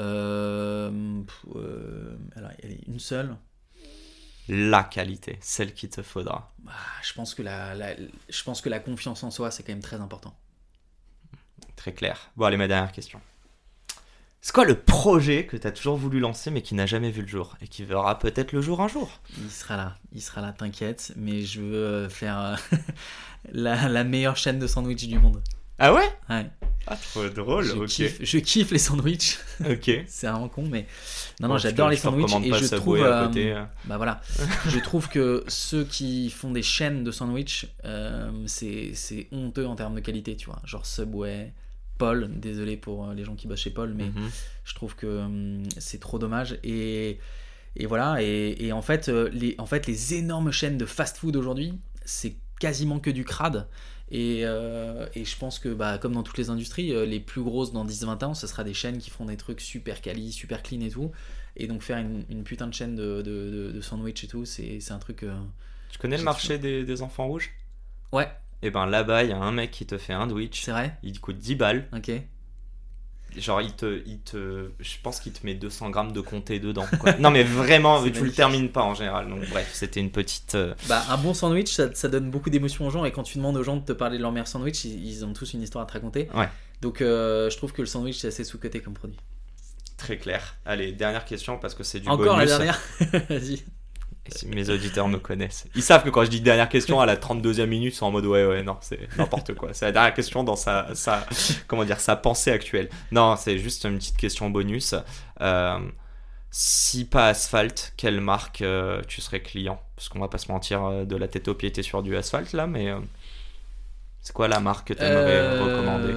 Euh, 0.00 1.22
euh, 1.54 2.16
alors, 2.36 2.50
une 2.86 2.98
seule. 2.98 3.36
La 4.46 4.84
qualité, 4.84 5.36
celle 5.40 5.74
qu'il 5.74 5.90
te 5.90 6.00
faudra. 6.02 6.54
Bah, 6.58 6.72
je, 7.02 7.12
pense 7.12 7.34
que 7.34 7.42
la, 7.42 7.74
la- 7.74 7.94
je 7.96 8.42
pense 8.44 8.60
que 8.62 8.68
la 8.68 8.80
confiance 8.80 9.22
en 9.24 9.30
soi, 9.30 9.50
c'est 9.50 9.62
quand 9.62 9.72
même 9.72 9.82
très 9.82 10.00
important. 10.00 10.34
Très 11.76 11.92
clair. 11.92 12.30
Bon, 12.36 12.46
allez, 12.46 12.56
ma 12.56 12.66
dernière 12.66 12.92
question. 12.92 13.20
C'est 14.44 14.52
quoi 14.52 14.64
le 14.64 14.74
projet 14.74 15.46
que 15.46 15.56
tu 15.56 15.64
as 15.68 15.70
toujours 15.70 15.96
voulu 15.96 16.18
lancer 16.18 16.50
mais 16.50 16.62
qui 16.62 16.74
n'a 16.74 16.84
jamais 16.84 17.12
vu 17.12 17.22
le 17.22 17.28
jour 17.28 17.56
et 17.62 17.68
qui 17.68 17.84
verra 17.84 18.18
peut-être 18.18 18.50
le 18.52 18.60
jour 18.60 18.80
un 18.80 18.88
jour? 18.88 19.20
Il 19.40 19.48
sera 19.50 19.76
là, 19.76 19.94
il 20.12 20.20
sera 20.20 20.40
là, 20.40 20.52
t'inquiète. 20.52 21.12
Mais 21.16 21.42
je 21.42 21.60
veux 21.60 21.74
euh, 21.76 22.08
faire 22.08 22.38
euh, 22.40 22.56
la, 23.52 23.88
la 23.88 24.02
meilleure 24.02 24.36
chaîne 24.36 24.58
de 24.58 24.66
sandwich 24.66 25.06
du 25.06 25.16
monde. 25.18 25.40
Ah 25.78 25.94
ouais? 25.94 26.10
Ouais. 26.28 26.46
Ah, 26.88 26.96
trop 26.96 27.28
drôle, 27.28 27.64
je, 27.64 27.72
ok. 27.74 27.86
kiffe, 27.86 28.18
je 28.20 28.38
kiffe 28.38 28.72
les 28.72 28.78
sandwichs. 28.78 29.38
Ok. 29.70 29.90
c'est 30.08 30.26
un 30.26 30.48
con, 30.48 30.64
mais 30.68 30.86
non, 31.38 31.46
non, 31.46 31.54
Bon, 31.54 31.58
j'adore 31.58 31.88
les 31.88 31.96
sandwichs 31.96 32.34
et 32.44 32.52
je 32.52 32.74
trouve. 32.74 33.00
euh, 33.00 33.26
côté, 33.28 33.52
euh. 33.52 33.62
Bah 33.84 33.96
voilà, 33.96 34.20
je 34.66 34.78
trouve 34.80 35.08
que 35.08 35.44
ceux 35.46 35.84
qui 35.84 36.30
font 36.30 36.50
des 36.50 36.62
chaînes 36.64 37.04
de 37.04 37.12
sandwich, 37.12 37.68
euh, 37.84 38.28
c'est 38.46 38.90
c'est 38.94 39.28
honteux 39.30 39.66
en 39.68 39.76
termes 39.76 39.94
de 39.94 40.00
qualité, 40.00 40.34
tu 40.36 40.46
vois. 40.46 40.60
Genre 40.64 40.84
Subway, 40.84 41.52
Paul, 41.98 42.28
désolé 42.40 42.76
pour 42.76 43.08
euh, 43.08 43.14
les 43.14 43.24
gens 43.24 43.34
qui 43.34 43.46
bossent 43.46 43.60
chez 43.60 43.70
Paul, 43.70 43.94
mais 43.94 44.06
Mhm. 44.08 44.30
je 44.64 44.74
trouve 44.74 44.96
que 44.96 45.06
hum, 45.20 45.62
c'est 45.78 46.00
trop 46.00 46.18
dommage. 46.18 46.58
Et, 46.64 47.18
et 47.76 47.86
voilà, 47.86 48.22
et, 48.22 48.56
et 48.58 48.72
en, 48.72 48.82
fait, 48.82 49.08
euh, 49.08 49.28
les, 49.32 49.54
en 49.58 49.66
fait, 49.66 49.86
les 49.86 50.14
énormes 50.14 50.50
chaînes 50.52 50.78
de 50.78 50.86
fast-food 50.86 51.36
aujourd'hui, 51.36 51.74
c'est 52.04 52.36
quasiment 52.60 52.98
que 53.00 53.10
du 53.10 53.24
crade. 53.24 53.66
Et, 54.10 54.40
euh, 54.44 55.06
et 55.14 55.24
je 55.24 55.36
pense 55.38 55.58
que, 55.58 55.70
bah, 55.70 55.96
comme 55.98 56.12
dans 56.12 56.22
toutes 56.22 56.36
les 56.38 56.50
industries, 56.50 56.92
les 57.06 57.18
plus 57.20 57.42
grosses 57.42 57.72
dans 57.72 57.84
10-20 57.86 58.22
ans, 58.24 58.34
ce 58.34 58.46
sera 58.46 58.62
des 58.62 58.74
chaînes 58.74 58.98
qui 58.98 59.08
font 59.08 59.24
des 59.24 59.38
trucs 59.38 59.60
super 59.60 60.02
quali, 60.02 60.32
super 60.32 60.62
clean 60.62 60.80
et 60.82 60.90
tout. 60.90 61.12
Et 61.56 61.66
donc 61.66 61.82
faire 61.82 61.98
une, 61.98 62.24
une 62.28 62.44
putain 62.44 62.66
de 62.66 62.74
chaîne 62.74 62.94
de, 62.94 63.22
de, 63.22 63.50
de, 63.50 63.72
de 63.72 63.80
sandwich 63.80 64.24
et 64.24 64.26
tout, 64.26 64.44
c'est 64.44 64.78
un 64.90 64.98
truc... 64.98 65.22
euh, 65.22 65.34
Tu 65.90 65.98
connais 65.98 66.18
le 66.18 66.24
marché 66.24 66.58
des, 66.58 66.84
des 66.84 67.02
enfants 67.02 67.26
rouges? 67.26 67.52
Ouais, 68.12 68.28
et 68.62 68.70
ben 68.70 68.86
là-bas, 68.86 69.24
il 69.24 69.30
y 69.30 69.32
a 69.32 69.38
un 69.38 69.52
mec 69.52 69.70
qui 69.70 69.86
te 69.86 69.98
fait 69.98 70.12
un 70.12 70.20
sandwich. 70.28 70.62
C'est 70.64 70.70
vrai 70.72 70.96
Il 71.02 71.20
coûte 71.20 71.38
10 71.38 71.54
balles. 71.56 71.88
Ok. 71.94 72.10
Genre, 73.36 73.62
il 73.62 73.72
te, 73.72 74.02
il 74.04 74.20
te, 74.20 74.70
je 74.78 74.96
pense 75.02 75.18
qu'il 75.18 75.32
te 75.32 75.46
met 75.46 75.54
200 75.54 75.88
grammes 75.88 76.12
de 76.12 76.20
comté 76.20 76.60
dedans. 76.60 76.84
quoi. 77.00 77.14
non, 77.14 77.30
mais 77.30 77.42
vraiment, 77.42 77.98
tu 78.02 78.08
le 78.10 78.12
magnifique. 78.14 78.36
termines 78.36 78.68
pas 78.70 78.82
en 78.82 78.94
général. 78.94 79.26
Donc, 79.30 79.48
bref, 79.48 79.70
c'était 79.72 80.00
une 80.00 80.10
petite. 80.10 80.54
euh, 80.54 80.74
Bah, 80.86 81.02
un 81.08 81.16
bon 81.16 81.32
sandwich, 81.32 81.72
ça, 81.72 81.94
ça 81.94 82.08
donne 82.08 82.30
beaucoup 82.30 82.50
d'émotions 82.50 82.86
aux 82.86 82.90
gens. 82.90 83.06
Et 83.06 83.10
quand 83.12 83.22
tu 83.22 83.38
demandes 83.38 83.56
aux 83.56 83.62
gens 83.62 83.76
de 83.78 83.84
te 83.86 83.92
parler 83.92 84.18
de 84.18 84.22
leur 84.22 84.32
meilleur 84.32 84.46
sandwich, 84.48 84.84
ils, 84.84 85.02
ils 85.06 85.24
ont 85.24 85.32
tous 85.32 85.54
une 85.54 85.62
histoire 85.62 85.82
à 85.84 85.86
te 85.86 85.94
raconter. 85.94 86.28
Ouais. 86.34 86.48
Donc, 86.82 87.00
euh, 87.00 87.48
je 87.48 87.56
trouve 87.56 87.72
que 87.72 87.80
le 87.80 87.86
sandwich, 87.86 88.18
c'est 88.18 88.28
assez 88.28 88.44
sous-coté 88.44 88.80
comme 88.80 88.92
produit. 88.92 89.16
très 89.96 90.18
clair. 90.18 90.56
Allez, 90.66 90.92
dernière 90.92 91.24
question 91.24 91.56
parce 91.56 91.74
que 91.74 91.84
c'est 91.84 92.00
du 92.00 92.08
Encore 92.08 92.36
la 92.36 92.44
bonus. 92.44 92.48
dernière 92.58 92.80
Vas-y. 93.30 93.64
Si 94.28 94.46
Mes 94.46 94.70
auditeurs 94.70 95.08
me 95.08 95.18
connaissent. 95.18 95.66
Ils 95.74 95.82
savent 95.82 96.04
que 96.04 96.10
quand 96.10 96.24
je 96.24 96.30
dis 96.30 96.40
dernière 96.40 96.68
question 96.68 97.00
à 97.00 97.06
la 97.06 97.16
32e 97.16 97.66
minute, 97.66 97.92
ils 97.92 97.96
sont 97.96 98.06
en 98.06 98.10
mode 98.12 98.24
ouais, 98.26 98.46
ouais, 98.46 98.62
non, 98.62 98.76
c'est 98.80 99.00
n'importe 99.18 99.54
quoi. 99.54 99.70
C'est 99.74 99.84
la 99.86 99.92
dernière 99.92 100.14
question 100.14 100.44
dans 100.44 100.54
sa, 100.56 100.94
sa, 100.94 101.26
comment 101.66 101.84
dire, 101.84 101.98
sa 102.00 102.14
pensée 102.16 102.52
actuelle. 102.52 102.88
Non, 103.10 103.34
c'est 103.36 103.58
juste 103.58 103.84
une 103.84 103.98
petite 103.98 104.16
question 104.16 104.48
bonus. 104.48 104.94
Euh, 105.40 105.78
si 106.52 107.04
pas 107.04 107.28
Asphalt, 107.28 107.94
quelle 107.96 108.20
marque 108.20 108.62
euh, 108.62 109.02
tu 109.08 109.20
serais 109.20 109.40
client? 109.40 109.82
Parce 109.96 110.08
qu'on 110.08 110.20
va 110.20 110.28
pas 110.28 110.38
se 110.38 110.52
mentir, 110.52 110.84
euh, 110.84 111.04
de 111.04 111.16
la 111.16 111.26
tête 111.26 111.48
aux 111.48 111.54
pieds, 111.54 111.72
t'es 111.72 111.82
sur 111.82 112.02
du 112.02 112.16
Asphalt 112.16 112.52
là, 112.52 112.66
mais 112.66 112.90
euh, 112.90 113.00
c'est 114.20 114.32
quoi 114.32 114.46
la 114.48 114.60
marque 114.60 114.88
que 114.88 114.94
t'aimerais 114.94 115.40
Euh, 115.40 115.62
recommander? 115.64 116.12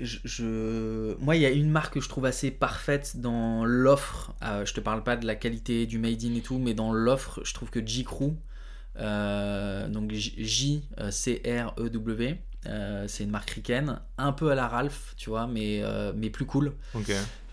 Je, 0.00 0.18
je- 0.24 1.14
Moi, 1.18 1.36
il 1.36 1.42
y 1.42 1.46
a 1.46 1.50
une 1.50 1.70
marque 1.70 1.94
que 1.94 2.00
je 2.00 2.08
trouve 2.08 2.24
assez 2.26 2.50
parfaite 2.50 3.16
dans 3.20 3.64
l'offre. 3.64 4.34
Euh, 4.42 4.64
je 4.64 4.72
te 4.74 4.80
parle 4.80 5.02
pas 5.04 5.16
de 5.16 5.26
la 5.26 5.34
qualité 5.34 5.86
du 5.86 5.98
made 5.98 6.22
in 6.24 6.34
et 6.34 6.40
tout, 6.40 6.58
mais 6.58 6.74
dans 6.74 6.92
l'offre, 6.92 7.40
je 7.44 7.52
trouve 7.54 7.70
que 7.70 7.84
J-Crew, 7.84 8.34
euh, 8.98 9.88
donc 9.88 10.12
J-C-R-E-W, 10.12 12.36
euh, 12.66 13.04
c'est 13.08 13.24
une 13.24 13.30
marque 13.30 13.50
ricaine, 13.50 14.00
un 14.18 14.32
peu 14.32 14.50
à 14.50 14.54
la 14.54 14.68
Ralph, 14.68 15.14
tu 15.16 15.30
vois, 15.30 15.46
mais, 15.46 15.80
euh, 15.82 16.12
mais 16.16 16.30
plus 16.30 16.46
cool. 16.46 16.72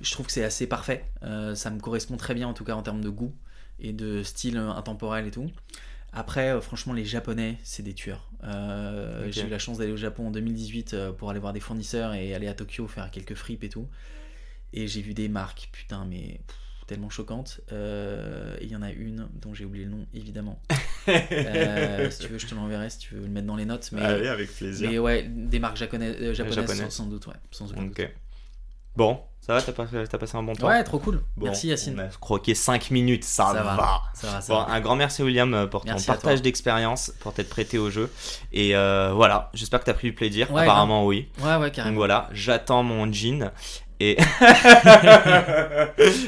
Je 0.01 0.11
trouve 0.11 0.27
que 0.27 0.31
c'est 0.31 0.43
assez 0.43 0.67
parfait. 0.67 1.05
Euh, 1.23 1.55
ça 1.55 1.69
me 1.71 1.79
correspond 1.79 2.17
très 2.17 2.33
bien, 2.33 2.47
en 2.47 2.53
tout 2.53 2.63
cas 2.63 2.73
en 2.73 2.83
termes 2.83 3.01
de 3.03 3.09
goût 3.09 3.33
et 3.79 3.93
de 3.93 4.23
style 4.23 4.57
euh, 4.57 4.69
intemporel 4.71 5.27
et 5.27 5.31
tout. 5.31 5.49
Après, 6.11 6.49
euh, 6.49 6.61
franchement, 6.61 6.93
les 6.93 7.05
Japonais, 7.05 7.57
c'est 7.63 7.83
des 7.83 7.93
tueurs. 7.93 8.29
Euh. 8.43 9.27
J'ai 9.31 9.45
eu 9.45 9.49
la 9.49 9.59
chance 9.59 9.77
d'aller 9.77 9.91
au 9.91 9.97
Japon 9.97 10.27
en 10.27 10.31
2018 10.31 10.93
euh, 10.93 11.11
pour 11.11 11.29
aller 11.29 11.39
voir 11.39 11.53
des 11.53 11.59
fournisseurs 11.59 12.13
et 12.13 12.33
aller 12.33 12.47
à 12.47 12.53
Tokyo 12.53 12.87
faire 12.87 13.11
quelques 13.11 13.35
fripes 13.35 13.63
et 13.63 13.69
tout. 13.69 13.87
Et 14.73 14.87
j'ai 14.87 15.01
vu 15.01 15.13
des 15.13 15.29
marques, 15.29 15.69
putain, 15.71 16.05
mais 16.05 16.41
pff, 16.47 16.57
tellement 16.87 17.09
choquantes. 17.09 17.61
Euh, 17.71 18.57
Il 18.61 18.67
y 18.67 18.75
en 18.75 18.81
a 18.81 18.91
une 18.91 19.27
dont 19.41 19.53
j'ai 19.53 19.65
oublié 19.65 19.85
le 19.85 19.91
nom, 19.91 20.05
évidemment. 20.13 20.61
Euh, 21.07 22.11
si 22.11 22.19
tu 22.19 22.27
veux, 22.27 22.37
je 22.37 22.45
te 22.45 22.53
l'enverrai 22.53 22.87
si 22.91 22.99
tu 22.99 23.15
veux 23.15 23.21
le 23.21 23.29
mettre 23.29 23.47
dans 23.47 23.55
les 23.55 23.65
notes. 23.65 23.89
Mais, 23.93 24.01
Allez, 24.01 24.27
avec 24.27 24.53
plaisir. 24.53 24.91
mais 24.91 24.99
ouais, 24.99 25.23
des 25.23 25.57
marques 25.57 25.77
japonaises. 25.77 26.35
Sans, 26.35 26.89
sans 26.91 27.05
doute, 27.07 27.25
ouais. 27.25 27.33
Sans 27.49 27.71
aucun 27.71 27.85
doute. 27.85 27.99
Bon, 28.95 29.19
ça 29.39 29.53
va, 29.53 29.61
t'as 29.61 29.71
pas- 29.71 29.85
t'as 30.09 30.17
passé 30.17 30.35
un 30.37 30.43
bon 30.43 30.53
temps 30.53 30.67
Ouais, 30.67 30.83
trop 30.83 30.99
cool. 30.99 31.21
Bon, 31.37 31.45
Merci 31.45 31.67
Yacine. 31.67 31.95
On 31.97 32.03
a 32.03 32.07
croqué 32.07 32.53
5 32.53 32.91
minutes, 32.91 33.23
ça, 33.23 33.47
Ça 33.47 33.53
va. 33.53 33.75
va. 33.75 34.01
Ça 34.13 34.27
va, 34.27 34.41
ça 34.41 34.53
Bon, 34.53 34.59
va. 34.61 34.71
un 34.73 34.79
grand 34.81 34.95
merci 34.95 35.23
William 35.23 35.53
euh, 35.53 35.67
pour 35.67 35.81
ton 35.81 35.91
Merci 35.91 36.05
partage 36.07 36.41
d'expérience, 36.41 37.11
pour 37.21 37.33
t'être 37.33 37.49
prêté 37.49 37.77
au 37.77 37.89
jeu. 37.89 38.11
Et 38.51 38.75
euh, 38.75 39.11
voilà, 39.15 39.49
j'espère 39.53 39.79
que 39.79 39.85
t'as 39.85 39.93
pris 39.93 40.09
du 40.09 40.13
plaisir. 40.13 40.51
Ouais, 40.51 40.63
Apparemment 40.63 41.05
oui. 41.05 41.29
Ouais, 41.39 41.55
ouais, 41.55 41.59
Donc 41.67 41.71
carrément. 41.71 41.95
voilà, 41.95 42.27
j'attends 42.31 42.83
mon 42.83 43.11
jean. 43.11 43.51
Et 44.01 44.15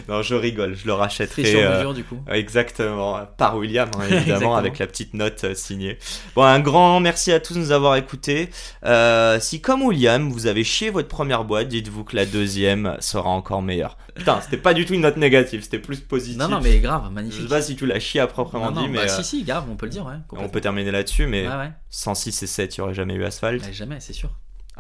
non, 0.10 0.22
je 0.22 0.36
rigole, 0.36 0.76
je 0.76 0.86
le 0.86 0.94
Fait 0.94 1.00
rachèterai. 1.00 1.46
sur 1.46 1.60
euh, 1.60 1.78
mesure, 1.78 1.94
du 1.94 2.04
coup. 2.04 2.18
Exactement, 2.30 3.20
par 3.38 3.58
William, 3.58 3.90
hein, 3.98 4.04
évidemment, 4.10 4.56
avec 4.56 4.80
la 4.80 4.88
petite 4.88 5.14
note 5.14 5.44
euh, 5.44 5.56
signée. 5.56 5.98
Bon, 6.36 6.44
un 6.44 6.60
grand 6.60 7.00
merci 7.00 7.32
à 7.32 7.40
tous 7.40 7.54
de 7.54 7.60
nous 7.60 7.72
avoir 7.72 7.96
écoutés. 7.96 8.50
Euh, 8.86 9.40
si, 9.40 9.62
comme 9.62 9.84
William, 9.84 10.30
vous 10.30 10.48
avez 10.48 10.64
chié 10.64 10.90
votre 10.90 11.08
première 11.08 11.44
boîte, 11.46 11.68
dites-vous 11.70 12.04
que 12.04 12.16
la 12.16 12.26
deuxième 12.26 12.98
sera 13.00 13.30
encore 13.30 13.62
meilleure. 13.62 13.98
Putain, 14.16 14.42
c'était 14.42 14.58
pas 14.58 14.74
du 14.74 14.86
tout 14.86 14.94
une 14.94 15.02
note 15.02 15.18
négative, 15.18 15.62
c'était 15.64 15.80
plus 15.80 16.00
positif. 16.02 16.38
Non, 16.38 16.50
non, 16.50 16.60
mais 16.62 16.80
grave, 16.80 17.04
Je 17.04 17.08
sais 17.08 17.14
magnifique. 17.14 17.50
pas 17.50 17.62
si 17.62 17.76
tu 17.78 17.86
l'as 17.86 18.00
chié 18.00 18.20
à 18.20 18.28
proprement 18.28 18.72
Non, 18.72 18.82
non, 18.82 18.84
dit, 18.84 18.90
mais 18.90 18.98
bah, 18.98 19.04
euh, 19.06 19.08
si, 19.08 19.24
si, 19.24 19.44
grave, 19.44 19.64
on 19.72 19.76
peut 19.76 19.86
le 19.86 19.92
dire, 19.92 20.06
ouais. 20.06 20.16
on 20.38 20.50
peut 20.50 20.60
terminer 20.62 20.92
là-dessus. 20.92 21.28
Mais 21.28 21.48
Ouais, 21.48 21.56
ouais. 21.56 21.72
sans 21.90 22.16
6 22.16 22.44
et 22.44 22.48
7, 22.48 22.76
il 22.76 22.80
n'y 22.82 22.84
aurait 22.84 22.94
jamais 22.94 23.14
eu 23.16 23.24
Asphalt. 23.24 23.62
Bah, 23.62 23.72
jamais, 23.72 24.00
c'est 24.02 24.14
sûr. 24.14 24.30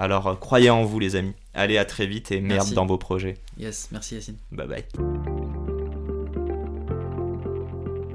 Alors, 0.02 0.26
euh, 0.26 0.34
croyez 0.34 0.72
en 0.72 0.84
vous, 0.84 0.98
les 0.98 1.16
amis. 1.16 1.34
Allez, 1.54 1.78
à 1.78 1.86
très 1.86 2.08
vite 2.08 2.32
et 2.32 2.42
merde 2.42 2.62
Merci. 2.62 2.74
dans 2.74 2.88
vos 2.88 2.98
projets. 2.98 3.38
Yes, 3.60 3.88
merci 3.92 4.16
Yacine. 4.16 4.36
Bye 4.52 4.68
bye. 4.68 4.84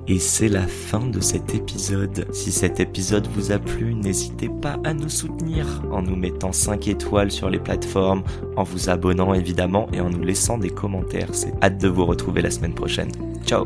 Et 0.09 0.19
c'est 0.19 0.49
la 0.49 0.67
fin 0.67 1.07
de 1.07 1.21
cet 1.21 1.55
épisode. 1.55 2.27
Si 2.33 2.51
cet 2.51 2.81
épisode 2.81 3.29
vous 3.29 3.53
a 3.53 3.61
plu, 3.61 3.95
n'hésitez 3.95 4.49
pas 4.49 4.79
à 4.83 4.95
nous 4.95 5.09
soutenir 5.09 5.83
en 5.93 6.03
nous 6.03 6.17
mettant 6.17 6.51
5 6.51 6.89
étoiles 6.89 7.31
sur 7.31 7.51
les 7.51 7.61
plateformes, 7.61 8.25
en 8.57 8.65
vous 8.65 8.91
abonnant 8.91 9.33
évidemment 9.33 9.89
et 9.93 10.01
en 10.01 10.11
nous 10.11 10.25
laissant 10.25 10.59
des 10.59 10.71
commentaires. 10.71 11.35
C'est 11.35 11.55
hâte 11.63 11.79
de 11.79 11.89
vous 11.89 12.05
retrouver 12.05 12.43
la 12.43 12.51
semaine 12.51 12.75
prochaine. 12.75 13.13
Ciao 13.45 13.65